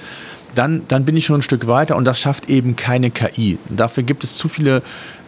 [0.55, 3.57] dann, dann bin ich schon ein Stück weiter und das schafft eben keine KI.
[3.69, 4.81] Dafür gibt es zu viele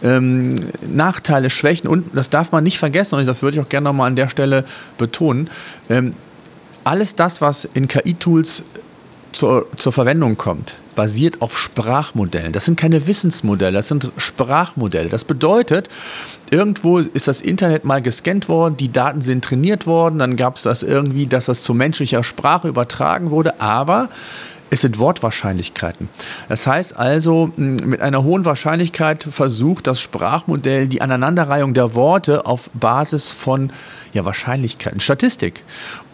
[0.03, 3.85] ähm, Nachteile, Schwächen und das darf man nicht vergessen und das würde ich auch gerne
[3.85, 4.65] nochmal an der Stelle
[4.97, 5.49] betonen.
[5.89, 6.13] Ähm,
[6.83, 8.63] alles das, was in KI-Tools
[9.31, 12.53] zur, zur Verwendung kommt, basiert auf Sprachmodellen.
[12.53, 15.09] Das sind keine Wissensmodelle, das sind Sprachmodelle.
[15.09, 15.89] Das bedeutet,
[16.51, 20.63] irgendwo ist das Internet mal gescannt worden, die Daten sind trainiert worden, dann gab es
[20.63, 24.09] das irgendwie, dass das zu menschlicher Sprache übertragen wurde, aber
[24.73, 26.09] es sind Wortwahrscheinlichkeiten.
[26.49, 32.71] Das heißt also, mit einer hohen Wahrscheinlichkeit versucht das Sprachmodell die Aneinanderreihung der Worte auf
[32.73, 33.71] Basis von
[34.13, 35.61] ja, Wahrscheinlichkeiten, Statistik.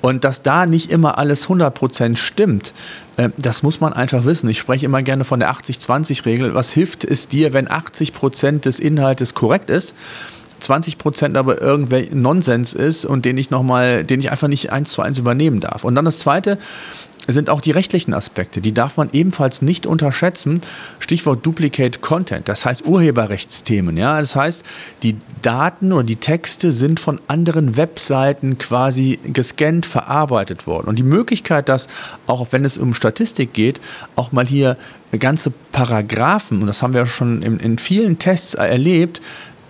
[0.02, 2.74] Und dass da nicht immer alles 100% stimmt,
[3.16, 4.50] äh, das muss man einfach wissen.
[4.50, 6.54] Ich spreche immer gerne von der 80-20-Regel.
[6.54, 9.96] Was hilft es dir, wenn 80% des Inhaltes korrekt ist?
[10.62, 15.02] 20% aber irgendwelcher Nonsens ist und den ich nochmal, den ich einfach nicht eins zu
[15.02, 15.86] eins übernehmen darf.
[15.86, 16.58] Und dann das zweite,
[17.34, 18.62] sind auch die rechtlichen Aspekte.
[18.62, 20.62] Die darf man ebenfalls nicht unterschätzen.
[21.00, 23.98] Stichwort Duplicate Content, das heißt Urheberrechtsthemen.
[23.98, 24.20] Ja?
[24.20, 24.64] Das heißt,
[25.04, 30.88] die Daten oder die Texte sind von anderen Webseiten quasi gescannt, verarbeitet worden.
[30.88, 31.88] Und die Möglichkeit, dass,
[32.28, 33.82] auch wenn es um Statistik geht,
[34.16, 34.78] auch mal hier
[35.18, 39.22] ganze Paragraphen, und das haben wir schon in, in vielen Tests erlebt,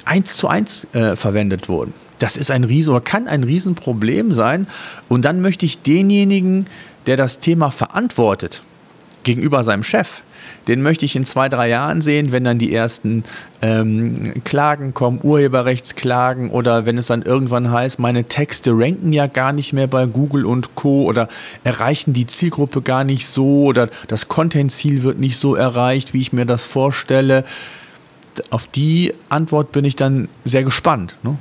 [0.06, 1.93] eins zu eins äh, verwendet wurden.
[2.19, 4.67] Das ist ein Riesen oder kann ein Riesenproblem sein.
[5.08, 6.67] Und dann möchte ich denjenigen,
[7.10, 8.62] der das Thema verantwortet
[9.24, 10.22] gegenüber seinem Chef,
[10.67, 13.24] den möchte ich in zwei, drei Jahren sehen, wenn dann die ersten
[13.63, 19.54] ähm, Klagen kommen, Urheberrechtsklagen oder wenn es dann irgendwann heißt, meine Texte ranken ja gar
[19.54, 21.06] nicht mehr bei Google und Co.
[21.06, 21.30] oder
[21.63, 26.32] erreichen die Zielgruppe gar nicht so oder das Content-Ziel wird nicht so erreicht, wie ich
[26.32, 27.43] mir das vorstelle.
[28.52, 31.17] Auf die Antwort bin ich dann sehr gespannt.
[31.24, 31.39] Ne?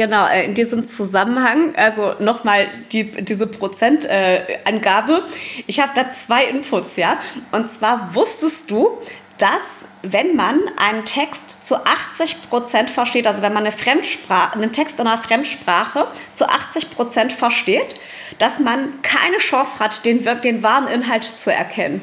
[0.00, 5.12] Genau, äh, in diesem Zusammenhang, also nochmal die, diese Prozentangabe.
[5.28, 7.18] Äh, ich habe da zwei Inputs, ja.
[7.52, 8.96] Und zwar wusstest du,
[9.36, 9.60] dass
[10.00, 14.98] wenn man einen Text zu 80 Prozent versteht, also wenn man eine Fremdsprache, einen Text
[14.98, 17.94] in einer Fremdsprache zu 80 Prozent versteht,
[18.38, 22.00] dass man keine Chance hat, den, den wahren Inhalt zu erkennen.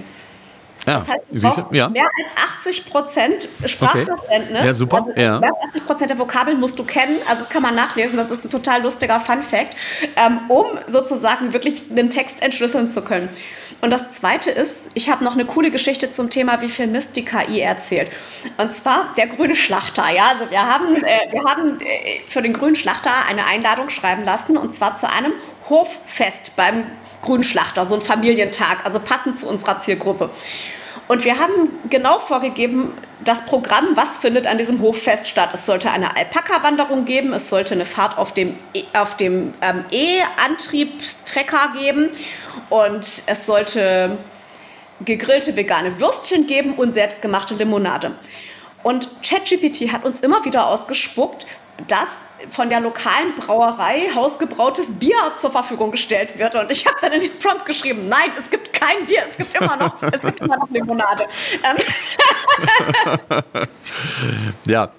[0.85, 0.99] Ja.
[0.99, 1.89] Das heißt, du brauchst ja.
[1.89, 4.49] mehr als 80 Prozent Sprachverständnis.
[4.49, 4.65] Okay.
[4.65, 4.97] Ja, super.
[4.97, 5.39] Also ja.
[5.39, 7.17] Mehr als 80 Prozent der Vokabeln musst du kennen.
[7.27, 8.17] Also das kann man nachlesen.
[8.17, 9.75] Das ist ein total lustiger Fun-Fact,
[10.15, 13.29] ähm, um sozusagen wirklich einen Text entschlüsseln zu können.
[13.81, 17.15] Und das Zweite ist, ich habe noch eine coole Geschichte zum Thema, wie viel Mist
[17.15, 18.09] die KI erzählt.
[18.57, 20.03] Und zwar der grüne Schlachter.
[20.15, 24.23] Ja, also wir haben, äh, wir haben äh, für den grünen Schlachter eine Einladung schreiben
[24.23, 25.33] lassen und zwar zu einem
[25.69, 26.85] Hoffest beim
[27.21, 30.29] Grünschlachter, so ein Familientag, also passend zu unserer Zielgruppe.
[31.07, 32.91] Und wir haben genau vorgegeben,
[33.23, 35.51] das Programm, was findet an diesem Hoffest statt.
[35.53, 39.85] Es sollte eine Alpaka-Wanderung geben, es sollte eine Fahrt auf dem, e, auf dem ähm,
[39.91, 42.09] E-Antriebstrecker geben
[42.69, 44.17] und es sollte
[45.01, 48.11] gegrillte vegane Würstchen geben und selbstgemachte Limonade.
[48.83, 51.45] Und ChatGPT hat uns immer wieder ausgespuckt,
[51.87, 52.07] dass
[52.49, 56.55] von der lokalen Brauerei hausgebrautes Bier zur Verfügung gestellt wird.
[56.55, 59.55] Und ich habe dann in den Prompt geschrieben, nein, es gibt kein Bier, es gibt
[59.55, 61.27] immer noch, es gibt immer noch Limonade.
[61.63, 61.77] Ähm.
[64.65, 64.89] ja,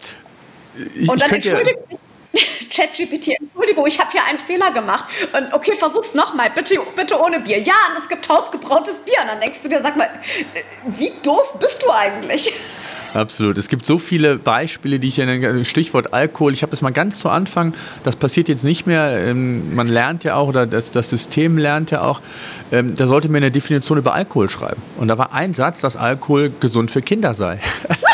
[0.94, 1.98] ich, und dann entschuldigt sich
[2.70, 5.04] ChatGPT, Entschuldigung, ich habe hier einen Fehler gemacht.
[5.32, 7.58] Und okay, versuch's nochmal, bitte, bitte ohne Bier.
[7.58, 9.18] Ja, und es gibt hausgebrautes Bier.
[9.22, 12.52] Und dann denkst du dir, sag mal, äh, wie doof bist du eigentlich?
[13.14, 13.56] Absolut.
[13.56, 16.52] Es gibt so viele Beispiele, die ich in Stichwort Alkohol.
[16.52, 17.74] Ich habe das mal ganz zu Anfang.
[18.04, 19.18] Das passiert jetzt nicht mehr.
[19.18, 22.20] Ähm, man lernt ja auch oder das, das System lernt ja auch.
[22.70, 24.82] Ähm, da sollte mir eine Definition über Alkohol schreiben.
[24.98, 27.60] Und da war ein Satz, dass Alkohol gesund für Kinder sei.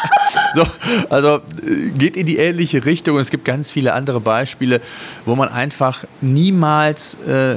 [0.54, 0.66] so,
[1.10, 3.18] also äh, geht in die ähnliche Richtung.
[3.18, 4.80] Es gibt ganz viele andere Beispiele,
[5.24, 7.56] wo man einfach niemals äh,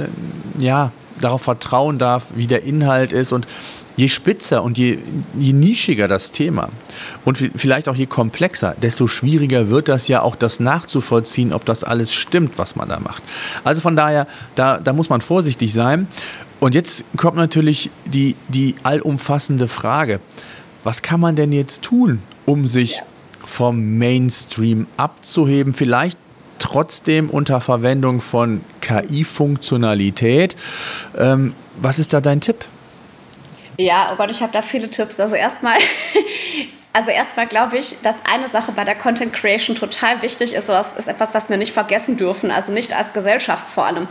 [0.58, 3.32] ja, darauf vertrauen darf, wie der Inhalt ist.
[3.32, 3.46] Und
[3.98, 4.98] je spitzer und je,
[5.36, 6.68] je nischiger das Thema
[7.24, 11.82] und vielleicht auch je komplexer, desto schwieriger wird das ja auch, das nachzuvollziehen, ob das
[11.82, 13.24] alles stimmt, was man da macht.
[13.64, 16.06] Also von daher, da, da muss man vorsichtig sein.
[16.60, 20.20] Und jetzt kommt natürlich die, die allumfassende Frage,
[20.84, 23.02] was kann man denn jetzt tun, um sich
[23.44, 25.74] vom Mainstream abzuheben?
[25.74, 26.18] Vielleicht
[26.60, 30.54] trotzdem unter Verwendung von KI-Funktionalität.
[31.18, 32.64] Ähm, was ist da dein Tipp?
[33.80, 35.20] Ja, oh Gott, ich habe da viele Tipps.
[35.20, 35.78] Also erstmal,
[36.92, 40.94] also erstmal glaube ich, dass eine Sache bei der Content Creation total wichtig ist, das
[40.94, 44.08] ist etwas, was wir nicht vergessen dürfen, also nicht als Gesellschaft vor allem.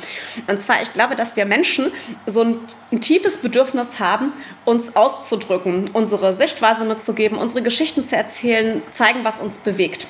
[0.48, 1.92] Und zwar, ich glaube, dass wir Menschen
[2.26, 2.60] so ein,
[2.94, 4.32] ein tiefes Bedürfnis haben,
[4.64, 10.08] uns auszudrücken, unsere Sichtweise mitzugeben, unsere Geschichten zu erzählen, zeigen, was uns bewegt.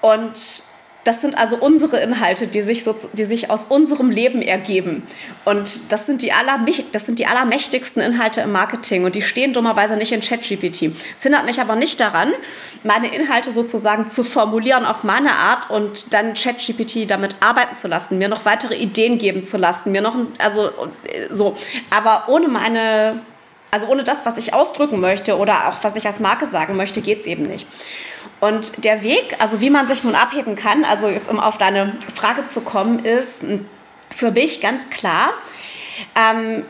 [0.00, 0.64] Und
[1.04, 5.06] das sind also unsere Inhalte, die sich, so, die sich aus unserem Leben ergeben.
[5.44, 9.52] Und das sind, die aller, das sind die allermächtigsten Inhalte im Marketing und die stehen
[9.52, 10.92] dummerweise nicht in ChatGPT.
[11.16, 12.32] Es hindert mich aber nicht daran,
[12.84, 18.18] meine Inhalte sozusagen zu formulieren auf meine Art und dann ChatGPT damit arbeiten zu lassen,
[18.18, 20.70] mir noch weitere Ideen geben zu lassen, mir noch, also
[21.30, 21.56] so.
[21.90, 23.20] Aber ohne meine,
[23.72, 27.00] also ohne das, was ich ausdrücken möchte oder auch was ich als Marke sagen möchte,
[27.00, 27.66] geht es eben nicht.
[28.38, 31.96] Und der Weg, also wie man sich nun abheben kann, also jetzt um auf deine
[32.14, 33.42] Frage zu kommen, ist
[34.10, 35.30] für mich ganz klar,
[36.14, 36.64] ähm,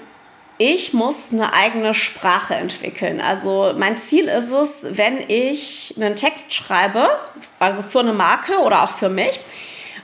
[0.59, 3.21] ich muss eine eigene Sprache entwickeln.
[3.21, 7.09] Also mein Ziel ist es, wenn ich einen Text schreibe,
[7.59, 9.41] also für eine Marke oder auch für mich,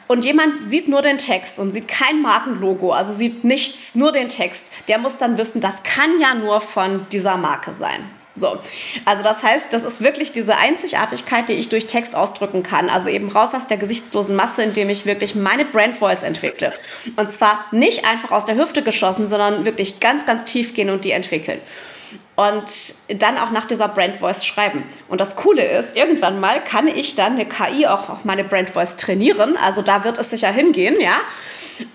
[0.09, 4.29] und jemand sieht nur den Text und sieht kein Markenlogo, also sieht nichts, nur den
[4.29, 8.11] Text, der muss dann wissen, das kann ja nur von dieser Marke sein.
[8.35, 8.59] So,
[9.05, 12.89] also das heißt, das ist wirklich diese Einzigartigkeit, die ich durch Text ausdrücken kann.
[12.89, 16.73] Also eben raus aus der gesichtslosen Masse, indem ich wirklich meine Brand Voice entwickle.
[17.17, 21.05] Und zwar nicht einfach aus der Hüfte geschossen, sondern wirklich ganz, ganz tief gehen und
[21.05, 21.61] die entwickeln.
[22.37, 22.71] Und
[23.09, 24.85] dann auch nach dieser Brand Voice schreiben.
[25.09, 28.71] Und das Coole ist, irgendwann mal kann ich dann eine KI auch auf meine Brand
[28.71, 29.57] Voice trainieren.
[29.57, 31.19] Also da wird es sicher hingehen, ja.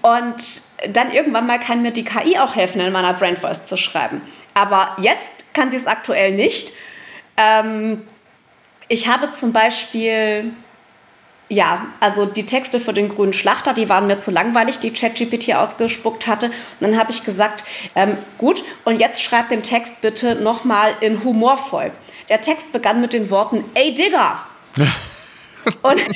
[0.01, 3.77] Und dann irgendwann mal kann mir die KI auch helfen, in meiner Brand Voice zu
[3.77, 4.21] schreiben.
[4.53, 6.73] Aber jetzt kann sie es aktuell nicht.
[7.37, 8.05] Ähm,
[8.87, 10.51] ich habe zum Beispiel,
[11.53, 15.53] ja, also die Texte für den grünen Schlachter, die waren mir zu langweilig, die ChatGPT
[15.53, 16.47] ausgespuckt hatte.
[16.47, 17.63] Und dann habe ich gesagt,
[17.95, 21.91] ähm, gut, und jetzt schreib den Text bitte nochmal in humorvoll.
[22.29, 24.39] Der Text begann mit den Worten, ey Digger.
[25.81, 25.99] Und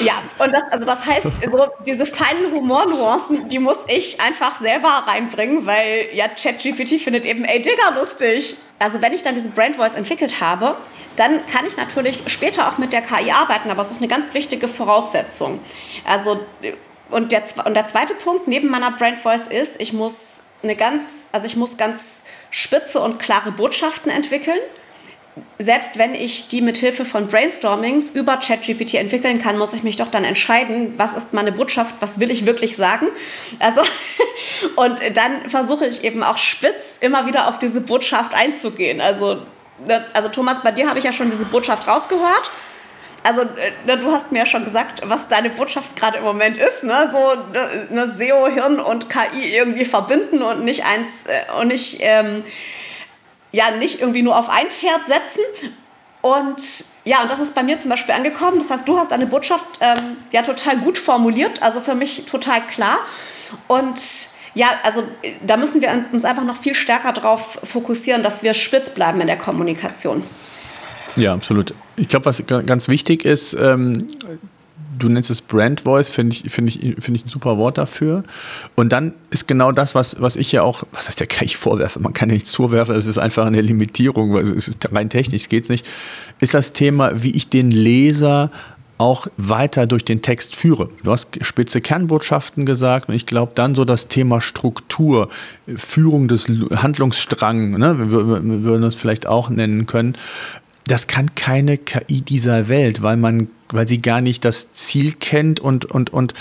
[0.00, 5.04] ja, und das, also das heißt, so diese feinen Humornuancen, die muss ich einfach selber
[5.06, 8.56] reinbringen, weil ja ChatGPT findet eben, ey Digga, lustig.
[8.78, 10.76] Also wenn ich dann diese Brand Voice entwickelt habe,
[11.16, 14.32] dann kann ich natürlich später auch mit der KI arbeiten, aber es ist eine ganz
[14.32, 15.60] wichtige Voraussetzung.
[16.04, 16.40] Also
[17.10, 21.28] und der, und der zweite Punkt neben meiner Brand Voice ist, ich muss eine ganz,
[21.32, 24.58] also ich muss ganz spitze und klare Botschaften entwickeln
[25.58, 29.96] selbst wenn ich die mit Hilfe von Brainstormings über ChatGPT entwickeln kann, muss ich mich
[29.96, 33.06] doch dann entscheiden, was ist meine Botschaft, was will ich wirklich sagen.
[33.58, 33.82] Also,
[34.76, 39.00] und dann versuche ich eben auch spitz immer wieder auf diese Botschaft einzugehen.
[39.00, 39.42] Also,
[39.86, 42.50] ne, also Thomas, bei dir habe ich ja schon diese Botschaft rausgehört.
[43.22, 43.42] Also,
[43.86, 47.10] ne, du hast mir ja schon gesagt, was deine Botschaft gerade im Moment ist, ne?
[47.12, 47.18] So
[47.90, 52.42] eine SEO, Hirn und KI irgendwie verbinden und nicht eins äh, und nicht ähm,
[53.52, 55.74] ja nicht irgendwie nur auf ein Pferd setzen.
[56.22, 58.58] Und ja, und das ist bei mir zum Beispiel angekommen.
[58.58, 62.60] Das heißt, du hast eine Botschaft ähm, ja total gut formuliert, also für mich total
[62.66, 62.98] klar.
[63.68, 64.00] Und
[64.54, 65.02] ja, also
[65.46, 69.28] da müssen wir uns einfach noch viel stärker darauf fokussieren, dass wir spitz bleiben in
[69.28, 70.24] der Kommunikation.
[71.16, 71.74] Ja, absolut.
[71.96, 74.06] Ich glaube, was ganz wichtig ist, ähm,
[75.02, 78.22] du nennst es Brand Voice, finde ich, find ich, find ich ein super Wort dafür.
[78.76, 81.56] Und dann ist genau das, was, was ich ja auch, was heißt der kann ich
[81.56, 82.00] vorwerfe?
[82.00, 85.48] Man kann ja nichts vorwerfen, es ist einfach eine Limitierung, weil es ist rein technisch,
[85.48, 85.86] geht es nicht,
[86.40, 88.50] ist das Thema, wie ich den Leser
[89.00, 90.90] auch weiter durch den Text führe.
[91.02, 95.30] Du hast spitze Kernbotschaften gesagt und ich glaube dann so das Thema Struktur,
[95.74, 100.16] Führung des Handlungsstrangs, ne, wir, wir würden das vielleicht auch nennen können,
[100.90, 105.60] das kann keine KI dieser Welt, weil man, weil sie gar nicht das Ziel kennt
[105.60, 106.34] und, und, und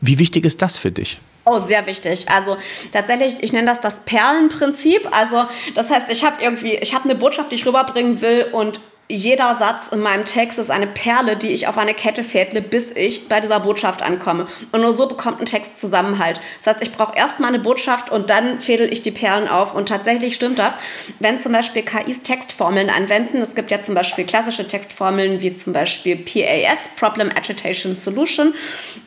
[0.00, 1.18] wie wichtig ist das für dich?
[1.44, 2.30] Oh, sehr wichtig.
[2.30, 2.58] Also
[2.92, 5.08] tatsächlich, ich nenne das das Perlenprinzip.
[5.10, 8.80] Also das heißt, ich habe irgendwie, ich habe eine Botschaft, die ich rüberbringen will und
[9.10, 12.90] jeder Satz in meinem Text ist eine Perle, die ich auf eine Kette fädle, bis
[12.90, 14.46] ich bei dieser Botschaft ankomme.
[14.70, 16.40] Und nur so bekommt ein Text Zusammenhalt.
[16.58, 19.74] Das heißt, ich brauche erstmal eine Botschaft und dann fädel ich die Perlen auf.
[19.74, 20.74] Und tatsächlich stimmt das,
[21.20, 23.38] wenn zum Beispiel KIs Textformeln anwenden.
[23.38, 28.54] Es gibt ja zum Beispiel klassische Textformeln wie zum Beispiel PAS, Problem Agitation Solution.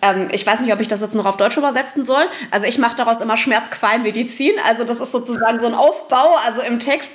[0.01, 2.23] Ähm, ich weiß nicht, ob ich das jetzt noch auf Deutsch übersetzen soll.
[2.49, 4.53] Also ich mache daraus immer Schmerzqualmedizin.
[4.67, 7.11] Also das ist sozusagen so ein Aufbau, also im Text,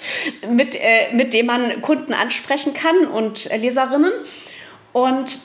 [0.49, 2.76] mit, äh, mit dem man Kunden ansprechen kann
[3.07, 4.13] und Leserinnen.
[4.93, 5.39] Und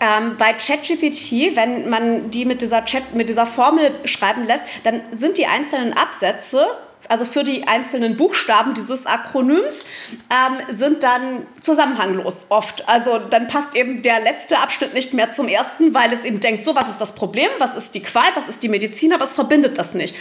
[0.00, 5.02] ähm, bei ChatGPT, wenn man die mit dieser, Chat, mit dieser Formel schreiben lässt, dann
[5.12, 6.66] sind die einzelnen Absätze
[7.08, 9.84] also für die einzelnen Buchstaben dieses Akronyms,
[10.30, 12.88] ähm, sind dann zusammenhanglos oft.
[12.88, 16.64] Also dann passt eben der letzte Abschnitt nicht mehr zum ersten, weil es eben denkt,
[16.64, 19.34] so, was ist das Problem, was ist die Qual, was ist die Medizin, aber es
[19.34, 20.14] verbindet das nicht.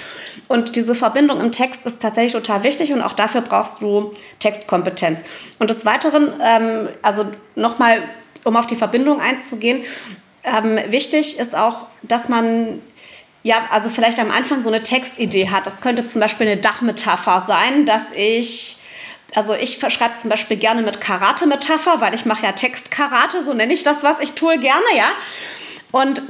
[0.47, 5.19] Und diese Verbindung im Text ist tatsächlich total wichtig und auch dafür brauchst du Textkompetenz.
[5.59, 8.03] Und des Weiteren, ähm, also nochmal,
[8.43, 9.83] um auf die Verbindung einzugehen,
[10.43, 12.81] ähm, wichtig ist auch, dass man
[13.43, 15.67] ja, also vielleicht am Anfang so eine Textidee hat.
[15.67, 18.77] Das könnte zum Beispiel eine Dachmetapher sein, dass ich,
[19.35, 23.73] also ich schreibe zum Beispiel gerne mit Karate-Metapher, weil ich mache ja Text-Karate, so nenne
[23.73, 25.07] ich das, was ich tue, gerne, ja.
[25.91, 26.21] Und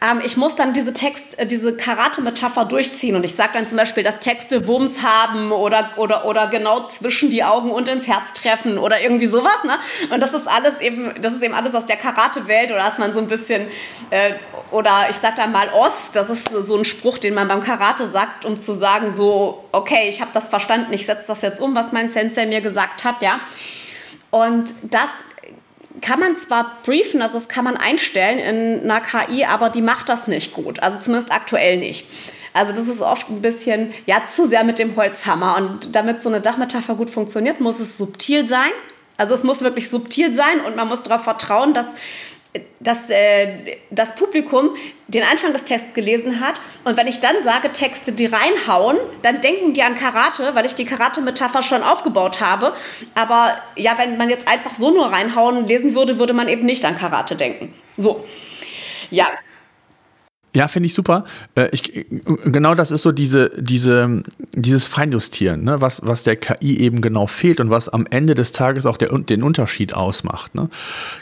[0.00, 3.78] ähm, ich muss dann diese Text, äh, diese Karate-Metapher durchziehen und ich sage dann zum
[3.78, 8.32] Beispiel, dass Texte Wumms haben oder, oder, oder genau zwischen die Augen und ins Herz
[8.34, 9.64] treffen oder irgendwie sowas.
[9.64, 9.74] Ne?
[10.12, 13.14] Und das ist alles eben, das ist eben alles aus der Karate-Welt oder dass man
[13.14, 13.68] so ein bisschen,
[14.10, 14.34] äh,
[14.70, 18.06] oder ich sage dann mal Ost, das ist so ein Spruch, den man beim Karate
[18.06, 21.74] sagt, um zu sagen, so, okay, ich habe das verstanden, ich setze das jetzt um,
[21.74, 23.40] was mein Sensei mir gesagt hat, ja.
[24.30, 25.08] Und das
[26.00, 30.08] kann man zwar briefen, also das kann man einstellen in einer KI, aber die macht
[30.08, 30.82] das nicht gut.
[30.82, 32.06] Also zumindest aktuell nicht.
[32.52, 35.56] Also das ist oft ein bisschen, ja, zu sehr mit dem Holzhammer.
[35.56, 38.70] Und damit so eine Dachmetapher gut funktioniert, muss es subtil sein.
[39.18, 41.86] Also es muss wirklich subtil sein und man muss darauf vertrauen, dass
[42.80, 44.70] dass äh, das Publikum
[45.08, 49.40] den Anfang des Texts gelesen hat und wenn ich dann sage Texte, die reinhauen, dann
[49.40, 52.74] denken die an Karate, weil ich die Karate-Metapher schon aufgebaut habe.
[53.14, 56.84] Aber ja, wenn man jetzt einfach so nur reinhauen lesen würde, würde man eben nicht
[56.84, 57.74] an Karate denken.
[57.96, 58.24] So.
[59.10, 59.26] Ja,
[60.56, 61.24] ja, finde ich super.
[61.54, 62.06] Äh, ich,
[62.46, 64.22] genau das ist so diese, diese,
[64.54, 65.82] dieses Feinjustieren, ne?
[65.82, 69.10] was, was der KI eben genau fehlt und was am Ende des Tages auch der,
[69.18, 70.54] den Unterschied ausmacht.
[70.54, 70.70] Ne?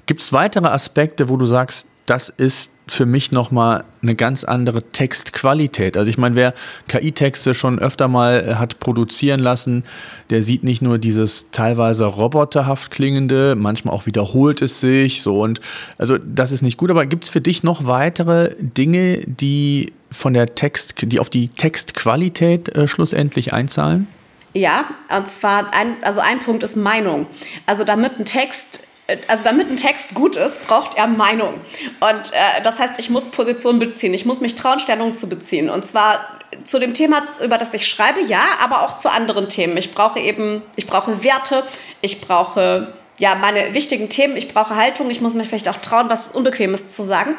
[0.06, 4.82] Gibt es weitere Aspekte, wo du sagst, das ist für mich nochmal eine ganz andere
[4.82, 5.96] Textqualität.
[5.96, 6.52] Also ich meine, wer
[6.88, 9.84] KI-Texte schon öfter mal äh, hat produzieren lassen,
[10.30, 15.60] der sieht nicht nur dieses teilweise roboterhaft klingende, manchmal auch wiederholt es sich so und
[15.96, 16.90] also das ist nicht gut.
[16.90, 21.48] Aber gibt es für dich noch weitere Dinge, die von der Text, die auf die
[21.48, 24.08] Textqualität äh, schlussendlich einzahlen?
[24.52, 24.84] Ja,
[25.16, 27.26] und zwar ein, also ein Punkt ist Meinung.
[27.66, 28.82] Also damit ein Text
[29.28, 31.54] also damit ein Text gut ist, braucht er Meinung.
[32.00, 34.14] Und äh, das heißt, ich muss Position beziehen.
[34.14, 35.68] Ich muss mich trauen, Stellung zu beziehen.
[35.68, 36.20] Und zwar
[36.64, 39.76] zu dem Thema, über das ich schreibe, ja, aber auch zu anderen Themen.
[39.76, 41.64] Ich brauche eben, ich brauche Werte,
[42.00, 46.08] ich brauche ja meine wichtigen Themen, ich brauche Haltung, ich muss mich vielleicht auch trauen,
[46.08, 47.36] was Unbequemes zu sagen.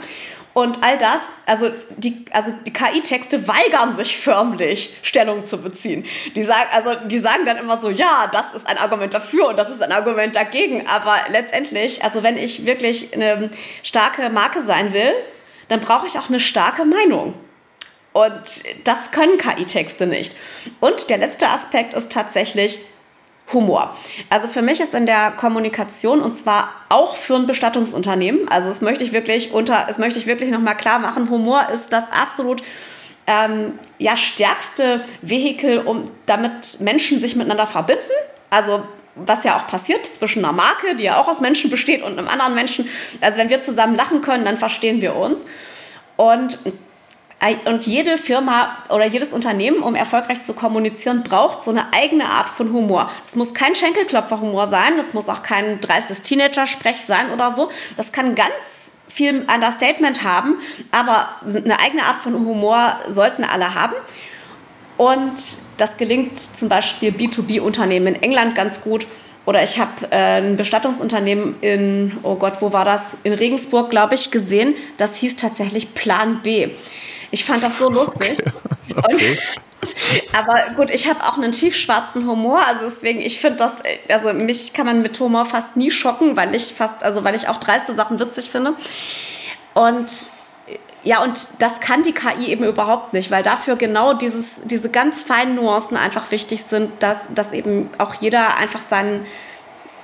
[0.55, 6.05] Und all das, also die, also die KI-Texte weigern sich förmlich, Stellung zu beziehen.
[6.33, 9.57] Die sagen, also die sagen dann immer so, ja, das ist ein Argument dafür und
[9.59, 10.87] das ist ein Argument dagegen.
[10.87, 13.49] Aber letztendlich, also wenn ich wirklich eine
[13.83, 15.11] starke Marke sein will,
[15.67, 17.33] dann brauche ich auch eine starke Meinung.
[18.13, 20.37] Und das können KI-Texte nicht.
[20.79, 22.79] Und der letzte Aspekt ist tatsächlich,
[23.53, 23.95] Humor.
[24.29, 28.81] Also für mich ist in der Kommunikation und zwar auch für ein Bestattungsunternehmen, also das
[28.81, 32.63] möchte ich wirklich unter, das möchte ich wirklich nochmal klar machen, Humor ist das absolut
[33.27, 38.01] ähm, ja, stärkste Vehikel, um damit Menschen sich miteinander verbinden.
[38.49, 38.83] Also
[39.15, 42.27] was ja auch passiert zwischen einer Marke, die ja auch aus Menschen besteht, und einem
[42.27, 42.89] anderen Menschen.
[43.21, 45.45] Also wenn wir zusammen lachen können, dann verstehen wir uns.
[46.17, 46.59] Und
[47.65, 52.49] und jede Firma oder jedes Unternehmen, um erfolgreich zu kommunizieren, braucht so eine eigene Art
[52.49, 53.11] von Humor.
[53.25, 57.69] Das muss kein Schenkelklopfer-Humor sein, das muss auch kein dreistes Teenager-Sprech sein oder so.
[57.97, 58.51] Das kann ganz
[59.07, 60.57] viel Understatement haben,
[60.91, 63.95] aber eine eigene Art von Humor sollten alle haben.
[64.97, 69.07] Und das gelingt zum Beispiel B2B-Unternehmen in England ganz gut.
[69.45, 73.15] Oder ich habe äh, ein Bestattungsunternehmen in, oh Gott, wo war das?
[73.23, 74.75] In Regensburg, glaube ich, gesehen.
[74.97, 76.69] Das hieß tatsächlich Plan B.
[77.31, 78.37] Ich fand das so lustig.
[78.39, 78.51] Okay.
[78.95, 79.37] Okay.
[80.33, 83.73] Aber gut, ich habe auch einen tiefschwarzen Humor, also deswegen, ich finde das,
[84.09, 87.47] also mich kann man mit Humor fast nie schocken, weil ich fast, also weil ich
[87.47, 88.73] auch dreiste Sachen witzig finde.
[89.73, 90.11] Und
[91.03, 95.21] ja, und das kann die KI eben überhaupt nicht, weil dafür genau dieses, diese ganz
[95.21, 99.25] feinen Nuancen einfach wichtig sind, dass, dass eben auch jeder einfach seinen,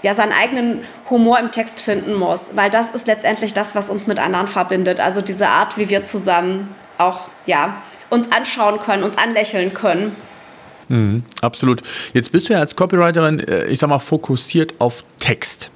[0.03, 4.05] ja, seinen eigenen Humor im Text finden muss, weil das ist letztendlich das, was uns
[4.05, 4.99] mit anderen verbindet.
[4.99, 10.15] Also diese Art, wie wir zusammen auch, ja, uns anschauen können, uns anlächeln können.
[10.89, 11.81] Mhm, absolut.
[12.13, 15.69] Jetzt bist du ja als Copywriterin, äh, ich sag mal, fokussiert auf Text.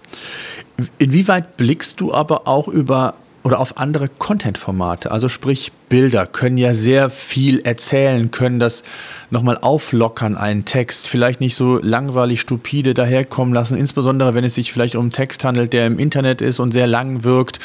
[0.97, 3.15] Inwieweit blickst du aber auch über
[3.45, 5.11] oder auf andere Content-Formate.
[5.11, 8.83] Also sprich, Bilder können ja sehr viel erzählen, können das
[9.29, 14.73] nochmal auflockern, einen Text, vielleicht nicht so langweilig, stupide daherkommen lassen, insbesondere wenn es sich
[14.73, 17.59] vielleicht um einen Text handelt, der im Internet ist und sehr lang wirkt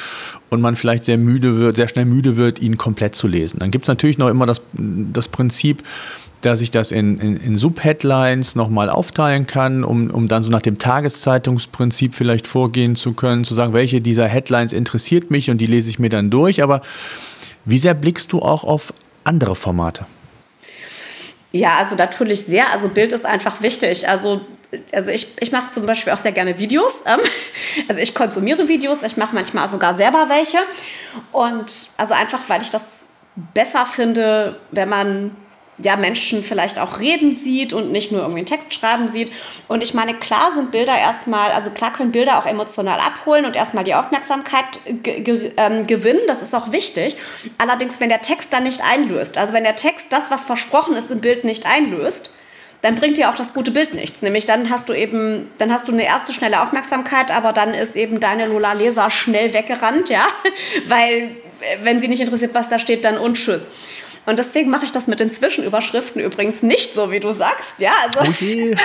[0.50, 3.58] und man vielleicht sehr müde wird, sehr schnell müde wird, ihn komplett zu lesen.
[3.58, 5.82] Dann gibt es natürlich noch immer das, das Prinzip,
[6.40, 10.62] dass ich das in, in, in Subheadlines nochmal aufteilen kann, um, um dann so nach
[10.62, 15.66] dem Tageszeitungsprinzip vielleicht vorgehen zu können, zu sagen, welche dieser Headlines interessiert mich und die
[15.66, 16.62] lese ich mir dann durch.
[16.62, 16.80] Aber
[17.64, 18.92] wie sehr blickst du auch auf
[19.24, 20.06] andere Formate?
[21.52, 22.70] Ja, also natürlich sehr.
[22.70, 24.08] Also Bild ist einfach wichtig.
[24.08, 24.40] Also,
[24.92, 26.92] also ich, ich mache zum Beispiel auch sehr gerne Videos.
[27.06, 27.20] Ähm,
[27.88, 30.58] also ich konsumiere Videos, ich mache manchmal sogar selber welche.
[31.30, 33.06] Und also einfach, weil ich das
[33.54, 35.36] besser finde, wenn man
[35.84, 39.32] ja, Menschen vielleicht auch reden sieht und nicht nur irgendwie einen Text schreiben sieht.
[39.68, 43.56] Und ich meine, klar sind Bilder erstmal, also klar können Bilder auch emotional abholen und
[43.56, 46.20] erstmal die Aufmerksamkeit ähm, gewinnen.
[46.26, 47.16] Das ist auch wichtig.
[47.58, 51.10] Allerdings, wenn der Text dann nicht einlöst, also wenn der Text das, was versprochen ist,
[51.10, 52.30] im Bild nicht einlöst,
[52.82, 54.22] dann bringt dir auch das gute Bild nichts.
[54.22, 57.96] Nämlich dann hast du eben, dann hast du eine erste schnelle Aufmerksamkeit, aber dann ist
[57.96, 60.26] eben deine Lola Leser schnell weggerannt, ja,
[60.88, 63.66] weil äh, wenn sie nicht interessiert, was da steht, dann und tschüss.
[64.26, 67.74] Und deswegen mache ich das mit den Zwischenüberschriften übrigens nicht so, wie du sagst.
[67.78, 68.30] Ja, also.
[68.30, 68.76] Okay.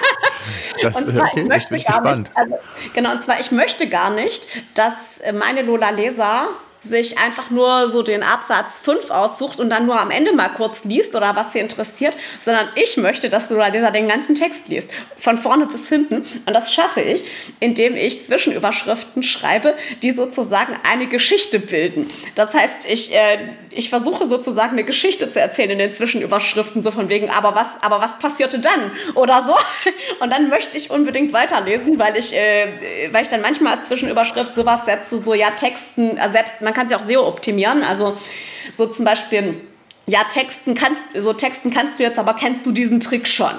[0.82, 2.18] das, und zwar, okay, ich möchte gar gespannt.
[2.18, 2.58] nicht, also,
[2.92, 6.48] genau, und zwar, ich möchte gar nicht, dass meine Lola Leser
[6.88, 10.84] sich einfach nur so den Absatz 5 aussucht und dann nur am Ende mal kurz
[10.84, 14.90] liest oder was sie interessiert, sondern ich möchte, dass du Leser den ganzen Text liest,
[15.18, 16.24] von vorne bis hinten.
[16.46, 17.24] Und das schaffe ich,
[17.60, 22.08] indem ich Zwischenüberschriften schreibe, die sozusagen eine Geschichte bilden.
[22.34, 23.38] Das heißt, ich, äh,
[23.76, 27.68] ich versuche sozusagen eine Geschichte zu erzählen in den Zwischenüberschriften, so von wegen, aber was,
[27.82, 28.90] aber was passierte dann?
[29.14, 29.54] Oder so.
[30.20, 32.68] Und dann möchte ich unbedingt weiterlesen, weil ich, äh,
[33.12, 36.88] weil ich dann manchmal als Zwischenüberschrift sowas setze, so ja, Texten, äh, selbst man kann
[36.88, 37.82] ja auch SEO optimieren.
[37.84, 38.16] Also
[38.72, 39.60] so zum Beispiel,
[40.06, 43.52] ja, Texten kannst, so Texten kannst du jetzt, aber kennst du diesen Trick schon?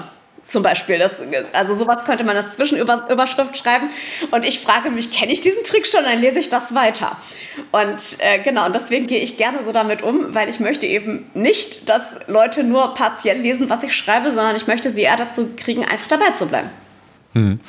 [0.48, 0.98] Zum Beispiel.
[0.98, 1.22] Das,
[1.52, 3.90] also sowas könnte man als Zwischenüberschrift schreiben.
[4.32, 6.04] Und ich frage mich, kenne ich diesen Trick schon?
[6.04, 7.18] Dann lese ich das weiter.
[7.72, 11.30] Und äh, genau, und deswegen gehe ich gerne so damit um, weil ich möchte eben
[11.34, 15.50] nicht, dass Leute nur partiell lesen, was ich schreibe, sondern ich möchte sie eher dazu
[15.58, 16.70] kriegen, einfach dabei zu bleiben.
[17.34, 17.60] Mhm.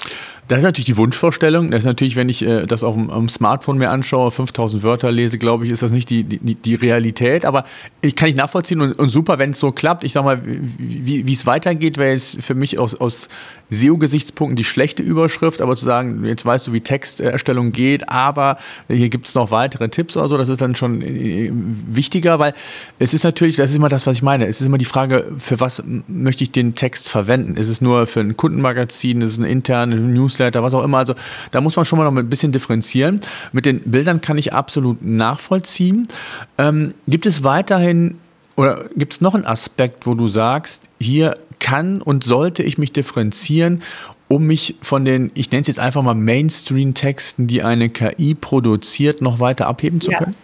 [0.49, 1.71] Das ist natürlich die Wunschvorstellung.
[1.71, 5.39] Das ist natürlich, wenn ich äh, das auf dem, Smartphone mir anschaue, 5000 Wörter lese,
[5.39, 7.45] glaube ich, ist das nicht die, die, die Realität.
[7.45, 7.65] Aber
[8.01, 10.05] ich kann ich nachvollziehen und, und super, wenn es so klappt.
[10.05, 13.29] Ich sag mal, wie es weitergeht, wäre es für mich aus, aus
[13.71, 19.09] SEO-Gesichtspunkten die schlechte Überschrift, aber zu sagen, jetzt weißt du, wie Texterstellung geht, aber hier
[19.09, 22.55] gibt es noch weitere Tipps oder so, das ist dann schon äh, wichtiger, weil
[22.99, 25.31] es ist natürlich, das ist immer das, was ich meine, es ist immer die Frage,
[25.39, 27.57] für was möchte ich den Text verwenden?
[27.57, 31.15] Ist es nur für ein Kundenmagazin, ist es ein interne Newsletter, was auch immer, also
[31.51, 33.21] da muss man schon mal noch ein bisschen differenzieren.
[33.53, 36.09] Mit den Bildern kann ich absolut nachvollziehen.
[36.57, 38.19] Ähm, gibt es weiterhin
[38.57, 42.93] oder gibt es noch einen Aspekt, wo du sagst, hier kann und sollte ich mich
[42.93, 43.83] differenzieren,
[44.29, 49.23] um mich von den, ich nenne es jetzt einfach mal Mainstream-Texten, die eine KI produziert,
[49.23, 50.35] noch weiter abheben zu können?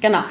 [0.00, 0.22] Genau.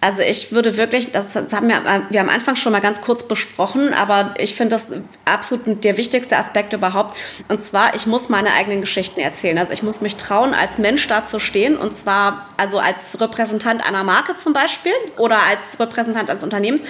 [0.00, 3.92] Also ich würde wirklich, das, haben wir, wir am Anfang schon mal ganz kurz besprochen,
[3.92, 4.88] aber ich finde das
[5.24, 7.16] absolut der wichtigste Aspekt überhaupt.
[7.48, 9.58] Und zwar, ich muss meine eigenen Geschichten erzählen.
[9.58, 13.86] Also ich muss mich trauen, als Mensch da zu stehen und zwar also als Repräsentant
[13.86, 16.82] einer Marke zum Beispiel oder als Repräsentant eines Unternehmens.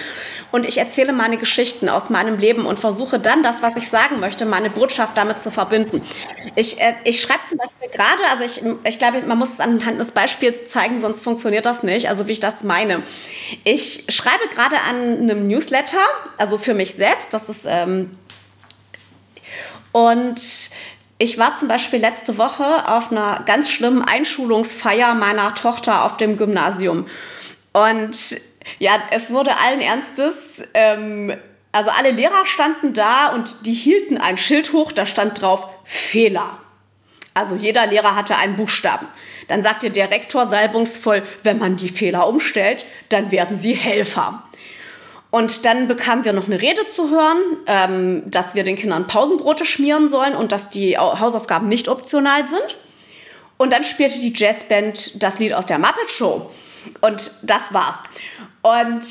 [0.51, 4.19] Und ich erzähle meine Geschichten aus meinem Leben und versuche dann das, was ich sagen
[4.19, 6.03] möchte, meine Botschaft damit zu verbinden.
[6.55, 9.99] Ich, äh, ich schreibe zum Beispiel gerade, also ich, ich glaube, man muss es anhand
[9.99, 12.09] des Beispiels zeigen, sonst funktioniert das nicht.
[12.09, 13.03] Also wie ich das meine.
[13.63, 16.05] Ich schreibe gerade an einem Newsletter,
[16.37, 17.33] also für mich selbst.
[17.33, 18.11] Das ist ähm
[19.91, 20.71] und
[21.17, 26.37] ich war zum Beispiel letzte Woche auf einer ganz schlimmen Einschulungsfeier meiner Tochter auf dem
[26.37, 27.07] Gymnasium.
[27.73, 28.41] Und
[28.79, 31.33] ja, es wurde allen Ernstes, ähm,
[31.71, 36.59] also alle Lehrer standen da und die hielten ein Schild hoch, da stand drauf Fehler.
[37.33, 39.07] Also jeder Lehrer hatte einen Buchstaben.
[39.51, 44.43] Dann sagte der Rektor salbungsvoll, wenn man die Fehler umstellt, dann werden sie Helfer.
[45.29, 47.37] Und dann bekamen wir noch eine Rede zu hören,
[47.67, 52.77] ähm, dass wir den Kindern Pausenbrote schmieren sollen und dass die Hausaufgaben nicht optional sind.
[53.57, 56.49] Und dann spielte die Jazzband das Lied aus der Muppet Show.
[57.01, 57.97] Und das war's.
[58.61, 59.05] Und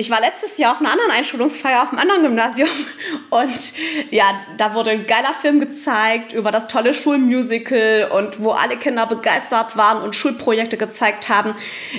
[0.00, 2.68] ich war letztes Jahr auf einer anderen Einschulungsfeier auf einem anderen Gymnasium.
[3.30, 3.72] Und
[4.12, 4.26] ja,
[4.56, 9.76] da wurde ein geiler Film gezeigt über das tolle Schulmusical und wo alle Kinder begeistert
[9.76, 11.52] waren und Schulprojekte gezeigt haben.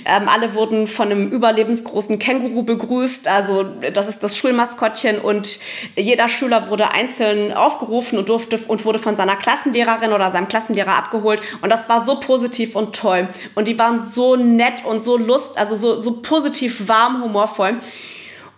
[0.06, 5.20] Ähm, alle wurden von einem überlebensgroßen Känguru begrüßt, also das ist das Schulmaskottchen.
[5.20, 5.60] Und
[5.96, 10.96] jeder Schüler wurde einzeln aufgerufen und durfte und wurde von seiner Klassenlehrerin oder seinem Klassenlehrer
[10.96, 11.42] abgeholt.
[11.62, 13.28] Und das war so positiv und toll.
[13.56, 17.78] Und die waren so nett und so lust, also so, so positiv warm, humorvoll.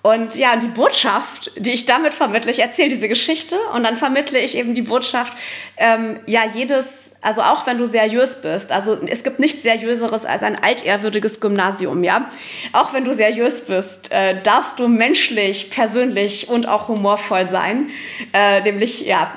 [0.03, 4.39] Und ja, die Botschaft, die ich damit vermittle, ich erzähle diese Geschichte und dann vermittle
[4.39, 5.33] ich eben die Botschaft,
[5.77, 10.41] ähm, ja, jedes, also auch wenn du seriös bist, also es gibt nichts seriöseres als
[10.41, 12.31] ein altehrwürdiges Gymnasium, ja.
[12.73, 17.91] Auch wenn du seriös bist, äh, darfst du menschlich, persönlich und auch humorvoll sein,
[18.33, 19.31] äh, nämlich, ja,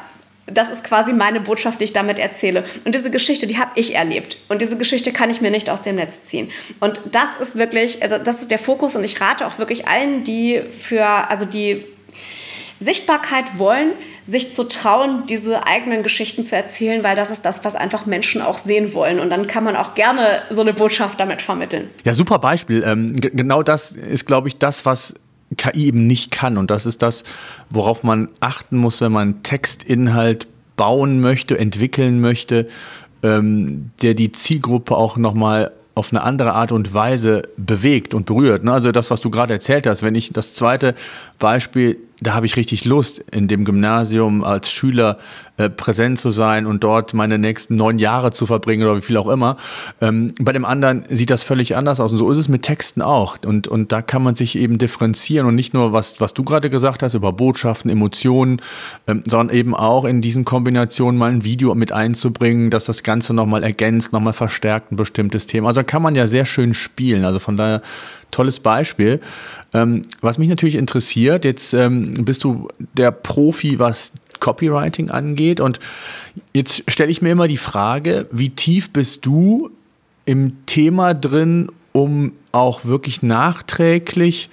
[0.47, 2.65] das ist quasi meine Botschaft, die ich damit erzähle.
[2.85, 4.37] Und diese Geschichte, die habe ich erlebt.
[4.49, 6.51] Und diese Geschichte kann ich mir nicht aus dem Netz ziehen.
[6.81, 8.95] Und das ist wirklich, also das ist der Fokus.
[8.95, 11.85] Und ich rate auch wirklich allen, die für, also die
[12.79, 13.93] Sichtbarkeit wollen,
[14.27, 18.41] sich zu trauen, diese eigenen Geschichten zu erzählen, weil das ist das, was einfach Menschen
[18.41, 19.21] auch sehen wollen.
[19.21, 21.91] Und dann kann man auch gerne so eine Botschaft damit vermitteln.
[22.05, 22.83] Ja, super Beispiel.
[22.87, 25.15] Ähm, genau das ist, glaube ich, das, was
[25.57, 26.57] KI eben nicht kann.
[26.57, 27.25] Und das ist das,
[27.71, 30.47] worauf man achten muss, wenn man Textinhalt
[30.77, 32.69] bauen möchte, entwickeln möchte,
[33.23, 38.65] ähm, der die Zielgruppe auch nochmal auf eine andere Art und Weise bewegt und berührt.
[38.65, 38.73] Ne?
[38.73, 40.95] Also das, was du gerade erzählt hast, wenn ich das zweite
[41.39, 45.19] Beispiel da habe ich richtig Lust, in dem Gymnasium als Schüler
[45.57, 49.17] äh, präsent zu sein und dort meine nächsten neun Jahre zu verbringen oder wie viel
[49.17, 49.57] auch immer.
[50.01, 52.11] Ähm, bei dem anderen sieht das völlig anders aus.
[52.11, 53.37] Und so ist es mit Texten auch.
[53.47, 56.71] Und, und da kann man sich eben differenzieren und nicht nur, was, was du gerade
[56.71, 58.61] gesagt hast, über Botschaften, Emotionen,
[59.07, 63.35] ähm, sondern eben auch in diesen Kombinationen mal ein Video mit einzubringen, dass das Ganze
[63.35, 65.69] nochmal ergänzt, nochmal verstärkt ein bestimmtes Thema.
[65.69, 67.25] Also kann man ja sehr schön spielen.
[67.25, 67.83] Also von daher
[68.35, 69.21] tolles Beispiel.
[69.73, 75.61] Ähm, was mich natürlich interessiert, jetzt ähm, bist du der Profi, was Copywriting angeht.
[75.61, 75.81] Und
[76.53, 79.71] jetzt stelle ich mir immer die Frage, wie tief bist du
[80.27, 84.51] im Thema drin, um auch wirklich nachträglich,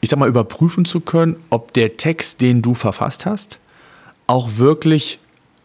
[0.00, 3.58] ich sag mal, überprüfen zu können, ob der Text, den du verfasst hast,
[4.26, 5.18] auch wirklich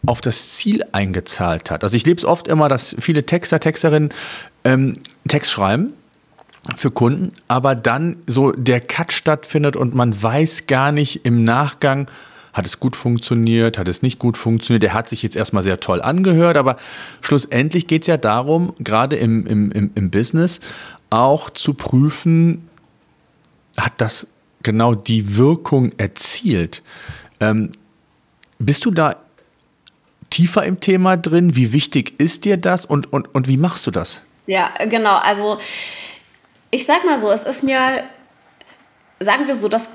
[0.06, 1.82] auf das Ziel eingezahlt hat.
[1.82, 4.10] Also ich lebe es oft immer, dass viele Texter, Texterinnen
[4.64, 4.94] ähm,
[5.26, 5.94] Text schreiben
[6.76, 12.08] für Kunden, aber dann so der Cut stattfindet und man weiß gar nicht im Nachgang,
[12.52, 14.82] hat es gut funktioniert, hat es nicht gut funktioniert.
[14.82, 16.76] Der hat sich jetzt erstmal sehr toll angehört, aber
[17.20, 20.60] schlussendlich geht es ja darum, gerade im, im, im, Business
[21.10, 22.68] auch zu prüfen,
[23.76, 24.26] hat das
[24.62, 26.82] genau die Wirkung erzielt.
[27.38, 27.70] Ähm,
[28.58, 29.16] bist du da
[30.30, 31.54] tiefer im Thema drin?
[31.54, 34.20] Wie wichtig ist dir das und, und, und wie machst du das?
[34.46, 35.16] Ja, genau.
[35.16, 35.58] Also
[36.70, 38.04] ich sag mal so, es ist mir,
[39.20, 39.88] sagen wir so, das.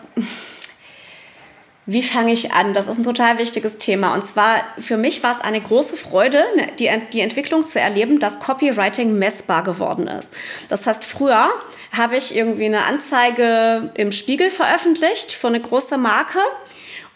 [1.85, 2.73] Wie fange ich an?
[2.73, 4.13] Das ist ein total wichtiges Thema.
[4.13, 8.19] Und zwar für mich war es eine große Freude, ne, die, die Entwicklung zu erleben,
[8.19, 10.33] dass Copywriting messbar geworden ist.
[10.69, 11.49] Das heißt, früher
[11.91, 16.39] habe ich irgendwie eine Anzeige im Spiegel veröffentlicht für eine große Marke.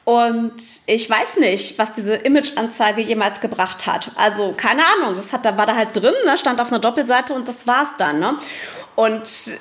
[0.03, 4.12] Und ich weiß nicht, was diese Image-Anzeige jemals gebracht hat.
[4.16, 7.34] Also keine Ahnung, das hat, da war da halt drin, ne, stand auf einer Doppelseite
[7.34, 8.20] und das war's dann.
[8.20, 8.38] Ne?
[8.97, 9.59] Und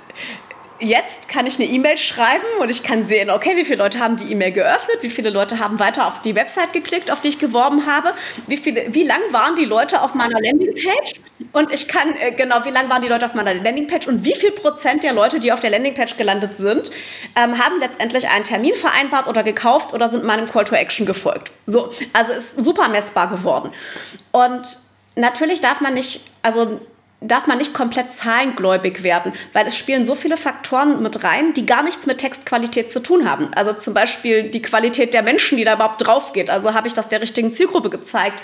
[0.80, 4.16] jetzt kann ich eine E-Mail schreiben und ich kann sehen, okay, wie viele Leute haben
[4.16, 7.38] die E-Mail geöffnet, wie viele Leute haben weiter auf die Website geklickt, auf die ich
[7.38, 8.14] geworben habe,
[8.46, 11.20] wie, viele, wie lang waren die Leute auf meiner Landingpage
[11.52, 14.34] und ich kann, äh, genau, wie lang waren die Leute auf meiner Landingpage und wie
[14.34, 16.90] viel Prozent der Leute, die auf der Landingpage gelandet sind,
[17.36, 21.52] ähm, haben letztendlich einen Termin vereinbart oder gekauft oder sind meinem Call to Action gefolgt.
[21.66, 23.70] So, also ist super messbar geworden.
[24.32, 24.78] Und
[25.14, 26.80] natürlich darf man nicht, also
[27.20, 31.64] darf man nicht komplett zahlengläubig werden, weil es spielen so viele Faktoren mit rein, die
[31.64, 33.48] gar nichts mit Textqualität zu tun haben.
[33.54, 36.50] Also zum Beispiel die Qualität der Menschen, die da überhaupt drauf geht.
[36.50, 38.42] Also habe ich das der richtigen Zielgruppe gezeigt?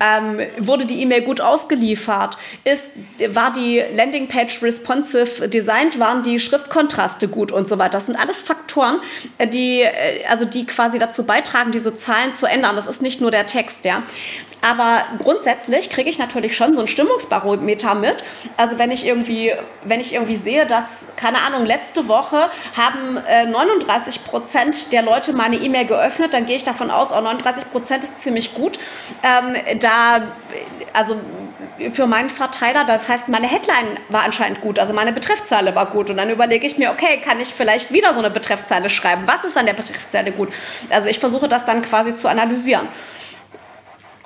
[0.00, 2.36] Ähm, wurde die E-Mail gut ausgeliefert?
[2.64, 2.94] Ist,
[3.34, 5.98] war die Landingpage responsive designed?
[6.00, 7.92] Waren die Schriftkontraste gut und so weiter?
[7.92, 9.00] Das sind alles Faktoren,
[9.38, 12.74] äh, die, äh, also die quasi dazu beitragen, diese Zahlen zu ändern.
[12.74, 14.02] Das ist nicht nur der Text, ja.
[14.62, 18.22] Aber grundsätzlich kriege ich natürlich schon so ein Stimmungsbarometer mit.
[18.56, 19.52] Also wenn ich irgendwie,
[19.84, 25.32] wenn ich irgendwie sehe, dass, keine Ahnung, letzte Woche haben äh, 39 Prozent der Leute
[25.32, 28.78] meine E-Mail geöffnet, dann gehe ich davon aus, oh, 39 Prozent ist ziemlich gut.
[29.24, 30.22] Ähm, da
[30.92, 31.16] also
[31.90, 36.10] für meinen Verteiler, das heißt, meine Headline war anscheinend gut, also meine Betreffzeile war gut.
[36.10, 39.22] Und dann überlege ich mir, okay, kann ich vielleicht wieder so eine Betreffzeile schreiben?
[39.26, 40.52] Was ist an der Betreffzeile gut?
[40.90, 42.88] Also ich versuche das dann quasi zu analysieren.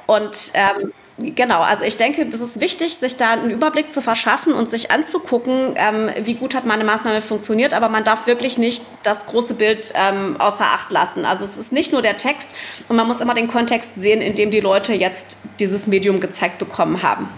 [0.07, 4.53] Und ähm, Genau, also ich denke, das ist wichtig, sich da einen Überblick zu verschaffen
[4.53, 8.85] und sich anzugucken, ähm, wie gut hat meine Maßnahme funktioniert, aber man darf wirklich nicht
[9.03, 11.25] das große Bild ähm, außer Acht lassen.
[11.25, 12.55] Also es ist nicht nur der Text
[12.91, 16.59] und man muss immer den Kontext sehen, in dem die Leute jetzt dieses Medium gezeigt
[16.59, 17.31] bekommen haben.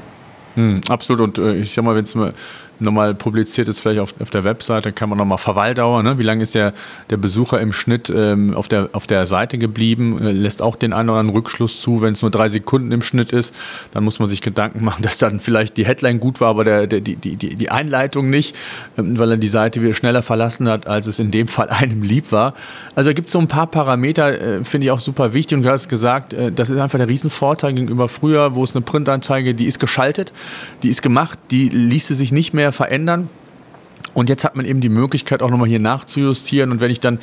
[0.57, 2.17] Hm, absolut und äh, ich sag mal, wenn es
[2.81, 6.19] nochmal publiziert ist, vielleicht auf, auf der Webseite, kann man nochmal Verweildauer, ne?
[6.19, 6.73] wie lange ist der,
[7.11, 10.93] der Besucher im Schnitt ähm, auf, der, auf der Seite geblieben, äh, lässt auch den
[10.93, 13.55] einen oder anderen Rückschluss zu, wenn es nur drei Sekunden im Schnitt ist,
[13.93, 16.87] dann muss man sich Gedanken machen, dass dann vielleicht die Headline gut war, aber der,
[16.87, 18.57] der, die, die, die Einleitung nicht,
[18.97, 22.03] ähm, weil er die Seite wieder schneller verlassen hat, als es in dem Fall einem
[22.03, 22.55] lieb war.
[22.95, 25.65] Also da gibt es so ein paar Parameter, äh, finde ich auch super wichtig und
[25.65, 29.55] du hast gesagt, äh, das ist einfach der Riesenvorteil gegenüber früher, wo es eine Printanzeige,
[29.55, 30.33] die ist geschaltet,
[30.83, 33.29] die ist gemacht, die ließe sich nicht mehr verändern.
[34.15, 36.73] Und jetzt hat man eben die Möglichkeit, auch nochmal hier nachzujustieren.
[36.73, 37.19] Und wenn ich dann,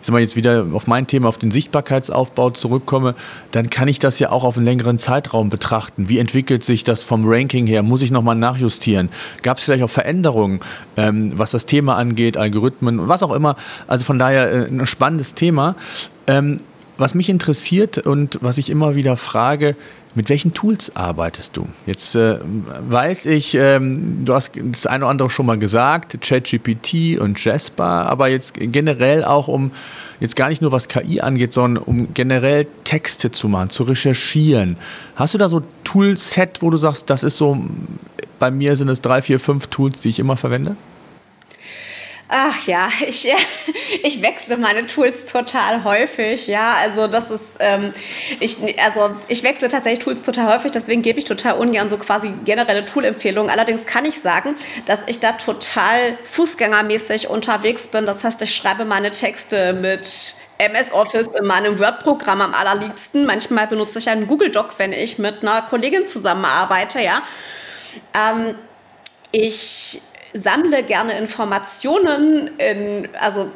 [0.00, 3.14] ich sag mal, jetzt wieder auf mein Thema, auf den Sichtbarkeitsaufbau zurückkomme,
[3.52, 6.08] dann kann ich das ja auch auf einen längeren Zeitraum betrachten.
[6.08, 7.84] Wie entwickelt sich das vom Ranking her?
[7.84, 9.10] Muss ich nochmal nachjustieren?
[9.42, 10.58] Gab es vielleicht auch Veränderungen,
[10.96, 13.54] ähm, was das Thema angeht, Algorithmen und was auch immer?
[13.86, 15.76] Also von daher äh, ein spannendes Thema.
[16.26, 16.58] Ähm,
[17.00, 19.76] was mich interessiert und was ich immer wieder frage,
[20.14, 21.68] mit welchen Tools arbeitest du?
[21.86, 27.18] Jetzt äh, weiß ich, ähm, du hast das eine oder andere schon mal gesagt, ChatGPT
[27.20, 29.70] und Jasper, aber jetzt generell auch um,
[30.18, 34.76] jetzt gar nicht nur was KI angeht, sondern um generell Texte zu machen, zu recherchieren.
[35.14, 37.58] Hast du da so Toolset, wo du sagst, das ist so,
[38.40, 40.76] bei mir sind es drei, vier, fünf Tools, die ich immer verwende?
[42.32, 43.28] Ach ja, ich,
[44.04, 46.46] ich wechsle meine Tools total häufig.
[46.46, 47.92] Ja, also das ist, ähm,
[48.38, 52.32] ich, also ich wechsle tatsächlich Tools total häufig, deswegen gebe ich total ungern so quasi
[52.44, 53.50] generelle Tool-Empfehlungen.
[53.50, 54.54] Allerdings kann ich sagen,
[54.86, 58.06] dass ich da total fußgängermäßig unterwegs bin.
[58.06, 63.26] Das heißt, ich schreibe meine Texte mit MS Office in meinem Word-Programm am allerliebsten.
[63.26, 67.22] Manchmal benutze ich einen Google Doc, wenn ich mit einer Kollegin zusammenarbeite, ja.
[68.14, 68.54] Ähm,
[69.32, 70.00] ich
[70.32, 73.50] sammle gerne Informationen in, also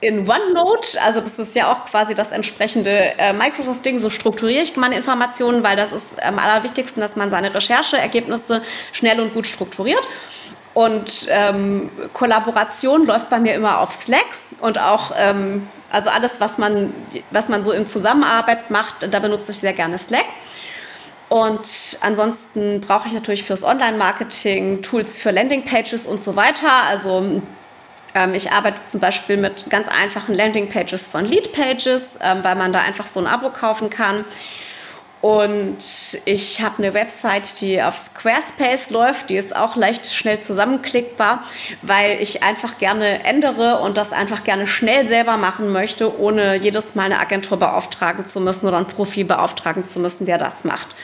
[0.00, 4.76] in OneNote, also das ist ja auch quasi das entsprechende äh, Microsoft-Ding, so strukturiere ich
[4.76, 10.06] meine Informationen, weil das ist am allerwichtigsten, dass man seine Rechercheergebnisse schnell und gut strukturiert.
[10.74, 14.26] Und ähm, Kollaboration läuft bei mir immer auf Slack
[14.60, 16.94] und auch, ähm, also alles, was man,
[17.32, 20.26] was man so in Zusammenarbeit macht, da benutze ich sehr gerne Slack.
[21.28, 26.70] Und ansonsten brauche ich natürlich fürs Online-Marketing Tools für Landingpages und so weiter.
[26.88, 27.42] Also
[28.14, 32.80] ähm, ich arbeite zum Beispiel mit ganz einfachen Landingpages von Leadpages, ähm, weil man da
[32.80, 34.24] einfach so ein Abo kaufen kann.
[35.20, 35.78] Und
[36.26, 39.30] ich habe eine Website, die auf Squarespace läuft.
[39.30, 41.42] Die ist auch leicht schnell zusammenklickbar,
[41.82, 46.94] weil ich einfach gerne ändere und das einfach gerne schnell selber machen möchte, ohne jedes
[46.94, 50.94] Mal eine Agentur beauftragen zu müssen oder einen Profi beauftragen zu müssen, der das macht.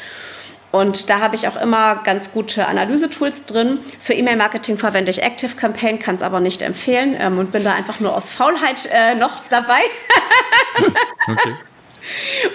[0.70, 3.78] Und da habe ich auch immer ganz gute Analyse-Tools drin.
[4.00, 7.74] Für E-Mail-Marketing verwende ich Active Campaign, kann es aber nicht empfehlen ähm, und bin da
[7.74, 9.80] einfach nur aus Faulheit äh, noch dabei.
[11.28, 11.54] okay.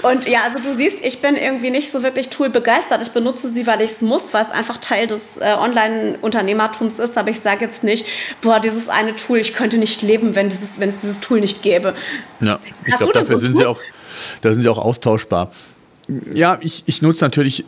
[0.04, 3.02] Und ja, also du siehst, ich bin irgendwie nicht so wirklich Tool begeistert.
[3.02, 7.18] Ich benutze sie, weil ich es muss, weil es einfach Teil des äh, Online-Unternehmertums ist.
[7.18, 8.06] Aber ich sage jetzt nicht,
[8.42, 11.64] boah, dieses eine Tool, ich könnte nicht leben, wenn, dieses, wenn es dieses Tool nicht
[11.64, 11.96] gäbe.
[12.40, 13.80] Ja, ich glaube, dafür sind sie auch,
[14.42, 15.52] da sind sie auch austauschbar.
[16.34, 17.66] Ja, ich, ich nutze natürlich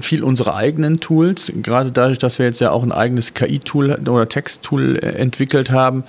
[0.00, 4.28] viel unsere eigenen Tools, gerade dadurch, dass wir jetzt ja auch ein eigenes KI-Tool oder
[4.28, 6.04] Text-Tool äh, entwickelt haben,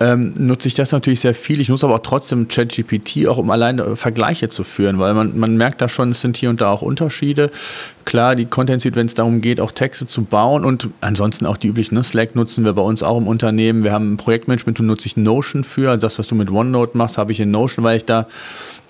[0.00, 1.60] ähm, nutze ich das natürlich sehr viel.
[1.60, 5.56] Ich nutze aber auch trotzdem ChatGPT, auch um alleine Vergleiche zu führen, weil man, man
[5.56, 7.50] merkt da schon, es sind hier und da auch Unterschiede.
[8.06, 11.58] Klar, die Content Suite, wenn es darum geht, auch Texte zu bauen und ansonsten auch
[11.58, 12.02] die üblichen, ne?
[12.02, 13.84] Slack nutzen wir bei uns auch im Unternehmen.
[13.84, 15.90] Wir haben ein Projektmanagement, da nutze ich Notion für.
[15.90, 18.26] Also das, was du mit OneNote machst, habe ich in Notion, weil ich da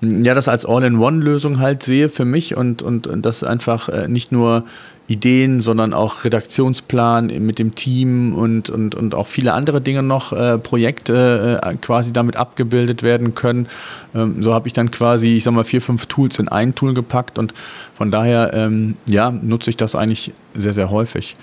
[0.01, 4.33] ja das als All-in-One-Lösung halt sehe für mich und, und, und das einfach äh, nicht
[4.33, 4.65] nur
[5.11, 10.33] Ideen, sondern auch Redaktionsplan mit dem Team und, und, und auch viele andere Dinge noch,
[10.33, 13.67] äh, Projekte äh, quasi damit abgebildet werden können.
[14.15, 16.95] Ähm, so habe ich dann quasi, ich sag mal, vier, fünf Tools in ein Tool
[16.95, 17.55] gepackt und
[17.97, 21.35] von daher, ähm, ja, nutze ich das eigentlich sehr, sehr häufig.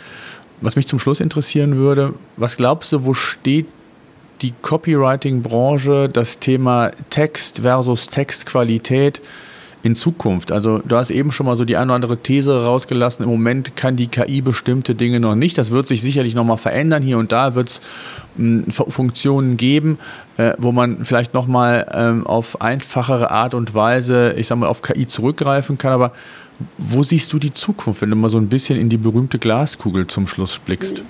[0.61, 3.67] Was mich zum Schluss interessieren würde, was glaubst du, wo steht
[4.41, 9.21] die Copywriting-Branche, das Thema Text versus Textqualität
[9.87, 10.51] in Zukunft?
[10.51, 13.23] Also du hast eben schon mal so die eine oder andere These rausgelassen.
[13.23, 15.57] Im Moment kann die KI bestimmte Dinge noch nicht.
[15.57, 17.01] Das wird sich sicherlich noch mal verändern.
[17.01, 17.81] Hier und da wird es
[18.35, 19.97] hm, Funktionen geben,
[20.37, 24.67] äh, wo man vielleicht noch mal ähm, auf einfachere Art und Weise, ich sag mal,
[24.67, 25.93] auf KI zurückgreifen kann.
[25.93, 26.11] Aber
[26.77, 30.07] Wo siehst du die Zukunft, wenn du mal so ein bisschen in die berühmte Glaskugel
[30.07, 31.03] zum Schluss blickst?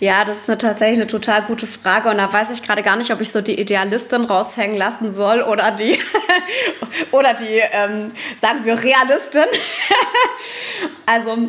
[0.00, 2.96] Ja, das ist eine, tatsächlich eine total gute Frage und da weiß ich gerade gar
[2.96, 5.98] nicht, ob ich so die Idealistin raushängen lassen soll oder die,
[7.12, 9.46] oder die ähm, sagen wir, Realistin.
[11.06, 11.48] also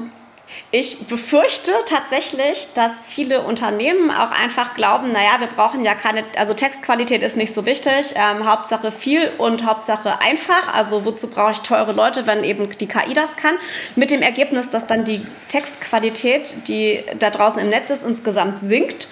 [0.72, 6.54] ich befürchte tatsächlich, dass viele Unternehmen auch einfach glauben, naja, wir brauchen ja keine, also
[6.54, 10.74] Textqualität ist nicht so wichtig, ähm, Hauptsache viel und Hauptsache einfach.
[10.74, 13.56] Also wozu brauche ich teure Leute, wenn eben die KI das kann?
[13.96, 19.08] Mit dem Ergebnis, dass dann die Textqualität, die da draußen im Netz ist, insgesamt sinkt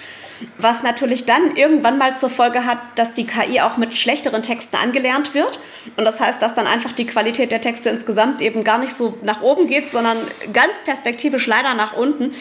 [0.57, 4.75] was natürlich dann irgendwann mal zur Folge hat, dass die KI auch mit schlechteren Texten
[4.75, 5.59] angelernt wird.
[5.97, 9.17] Und das heißt, dass dann einfach die Qualität der Texte insgesamt eben gar nicht so
[9.21, 10.17] nach oben geht, sondern
[10.51, 12.31] ganz perspektivisch leider nach unten.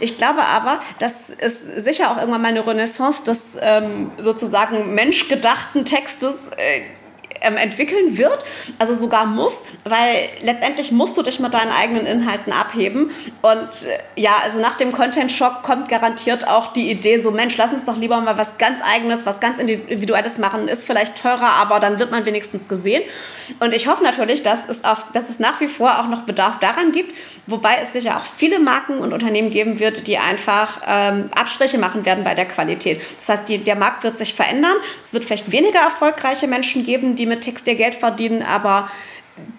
[0.00, 5.84] Ich glaube aber, dass es sicher auch irgendwann mal eine Renaissance des ähm, sozusagen menschgedachten
[5.84, 6.80] Textes äh,
[7.44, 8.44] ähm, entwickeln wird,
[8.78, 13.10] also sogar muss, weil letztendlich musst du dich mit deinen eigenen Inhalten abheben.
[13.42, 17.72] Und äh, ja, also nach dem Content-Schock kommt garantiert auch die Idee, so Mensch, lass
[17.72, 21.80] uns doch lieber mal was ganz eigenes, was ganz individuelles machen, ist vielleicht teurer, aber
[21.80, 23.02] dann wird man wenigstens gesehen.
[23.60, 26.58] Und ich hoffe natürlich, dass es, auf, dass es nach wie vor auch noch Bedarf
[26.58, 27.14] daran gibt,
[27.46, 32.04] wobei es sicher auch viele Marken und Unternehmen geben wird, die einfach ähm, Abstriche machen
[32.04, 33.00] werden bei der Qualität.
[33.16, 34.74] Das heißt, die, der Markt wird sich verändern.
[35.02, 38.88] Es wird vielleicht weniger erfolgreiche Menschen geben, die mit Text ihr Geld verdienen, aber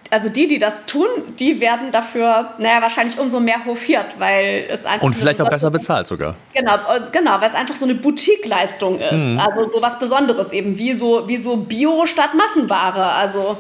[0.10, 1.08] also die, die das tun,
[1.38, 5.02] die werden dafür, naja, wahrscheinlich umso mehr hofiert, weil es einfach.
[5.02, 6.36] Und vielleicht auch besser bezahlt sogar.
[6.54, 6.78] Genau,
[7.12, 9.12] genau, weil es einfach so eine Boutique-Leistung ist.
[9.12, 9.40] Mhm.
[9.40, 13.12] Also so was Besonderes eben, wie so, wie so Bio statt Massenware.
[13.14, 13.58] Also.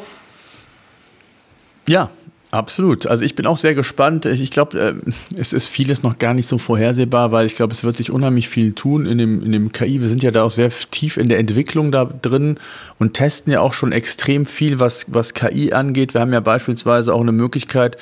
[1.87, 2.09] Ja,
[2.55, 3.05] Absolut.
[3.05, 4.25] Also ich bin auch sehr gespannt.
[4.25, 7.83] Ich glaube, äh, es ist vieles noch gar nicht so vorhersehbar, weil ich glaube, es
[7.83, 9.99] wird sich unheimlich viel tun in dem, in dem KI.
[9.99, 12.55] Wir sind ja da auch sehr tief in der Entwicklung da drin
[12.97, 16.13] und testen ja auch schon extrem viel, was, was KI angeht.
[16.13, 17.97] Wir haben ja beispielsweise auch eine Möglichkeit,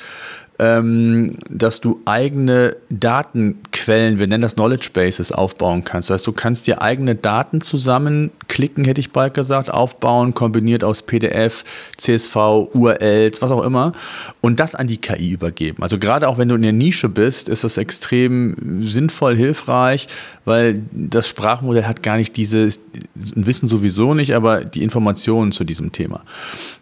[0.58, 6.10] ähm, dass du eigene Datenquellen, wir nennen das Knowledge Bases, aufbauen kannst.
[6.10, 11.02] Das heißt, du kannst dir eigene Daten zusammenklicken, hätte ich bald gesagt, aufbauen, kombiniert aus
[11.02, 11.64] PDF,
[11.96, 12.36] CSV,
[12.72, 13.92] URLs, was auch immer,
[14.40, 15.82] und das an die KI übergeben.
[15.82, 20.06] Also gerade auch wenn du in der Nische bist, ist das extrem sinnvoll, hilfreich,
[20.44, 22.80] weil das Sprachmodell hat gar nicht dieses
[23.14, 26.22] Wissen sowieso nicht, aber die Informationen zu diesem Thema.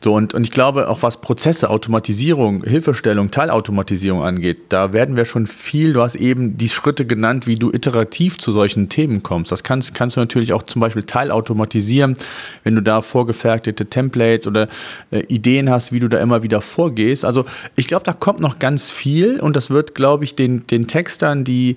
[0.03, 5.17] So, und, und ich glaube, auch was Prozesse, Automatisierung, Hilfestellung, Teilautomatisierung, Automatisierung angeht, da werden
[5.17, 9.23] wir schon viel, du hast eben die Schritte genannt, wie du iterativ zu solchen Themen
[9.23, 9.53] kommst.
[9.53, 12.17] Das kannst, kannst du natürlich auch zum Beispiel teilautomatisieren,
[12.65, 14.67] wenn du da vorgefertigte Templates oder
[15.13, 17.25] äh, Ideen hast, wie du da immer wieder vorgehst.
[17.25, 17.45] Also
[17.77, 21.45] ich glaube, da kommt noch ganz viel und das wird, glaube ich, den, den Textern,
[21.45, 21.77] die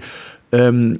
[0.51, 0.97] ähm,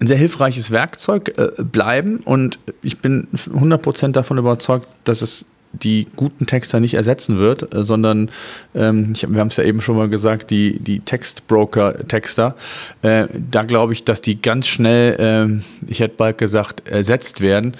[0.00, 6.08] ein sehr hilfreiches Werkzeug äh, bleiben und ich bin 100% davon überzeugt, dass es die
[6.16, 8.30] guten Texter nicht ersetzen wird, äh, sondern
[8.74, 12.56] ähm, ich, wir haben es ja eben schon mal gesagt, die, die Textbroker-Texter,
[13.02, 17.76] äh, da glaube ich, dass die ganz schnell, äh, ich hätte bald gesagt, ersetzt werden.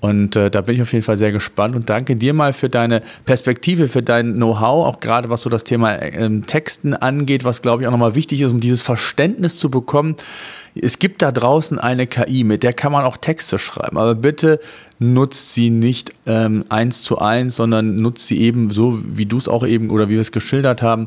[0.00, 2.68] Und äh, da bin ich auf jeden Fall sehr gespannt und danke dir mal für
[2.68, 7.62] deine Perspektive, für dein Know-how, auch gerade was so das Thema ähm, Texten angeht, was
[7.62, 10.16] glaube ich auch nochmal wichtig ist, um dieses Verständnis zu bekommen.
[10.80, 14.60] Es gibt da draußen eine KI, mit der kann man auch Texte schreiben, aber bitte
[15.00, 19.48] nutzt sie nicht ähm, eins zu eins, sondern nutzt sie eben so, wie du es
[19.48, 21.04] auch eben oder wie wir es geschildert haben,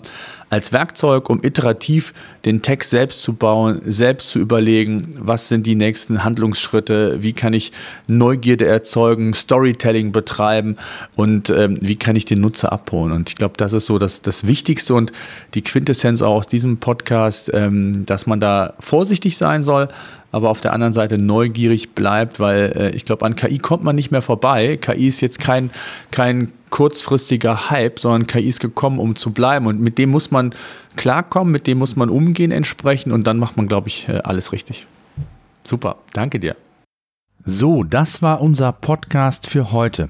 [0.49, 2.13] als Werkzeug, um iterativ
[2.45, 7.53] den Text selbst zu bauen, selbst zu überlegen, was sind die nächsten Handlungsschritte, wie kann
[7.53, 7.71] ich
[8.07, 10.77] Neugierde erzeugen, Storytelling betreiben
[11.15, 13.11] und ähm, wie kann ich den Nutzer abholen.
[13.11, 15.11] Und ich glaube, das ist so das, das Wichtigste und
[15.53, 19.89] die Quintessenz auch aus diesem Podcast, ähm, dass man da vorsichtig sein soll,
[20.31, 23.95] aber auf der anderen Seite neugierig bleibt, weil äh, ich glaube, an KI kommt man
[23.95, 24.77] nicht mehr vorbei.
[24.77, 25.71] KI ist jetzt kein,
[26.11, 29.67] kein kurzfristiger Hype, sondern KI ist gekommen, um zu bleiben.
[29.67, 30.53] Und mit dem muss man
[30.95, 34.51] klarkommen, mit dem muss man umgehen entsprechend und dann macht man, glaube ich, äh, alles
[34.51, 34.87] richtig.
[35.63, 36.55] Super, danke dir.
[37.43, 40.09] So, das war unser Podcast für heute.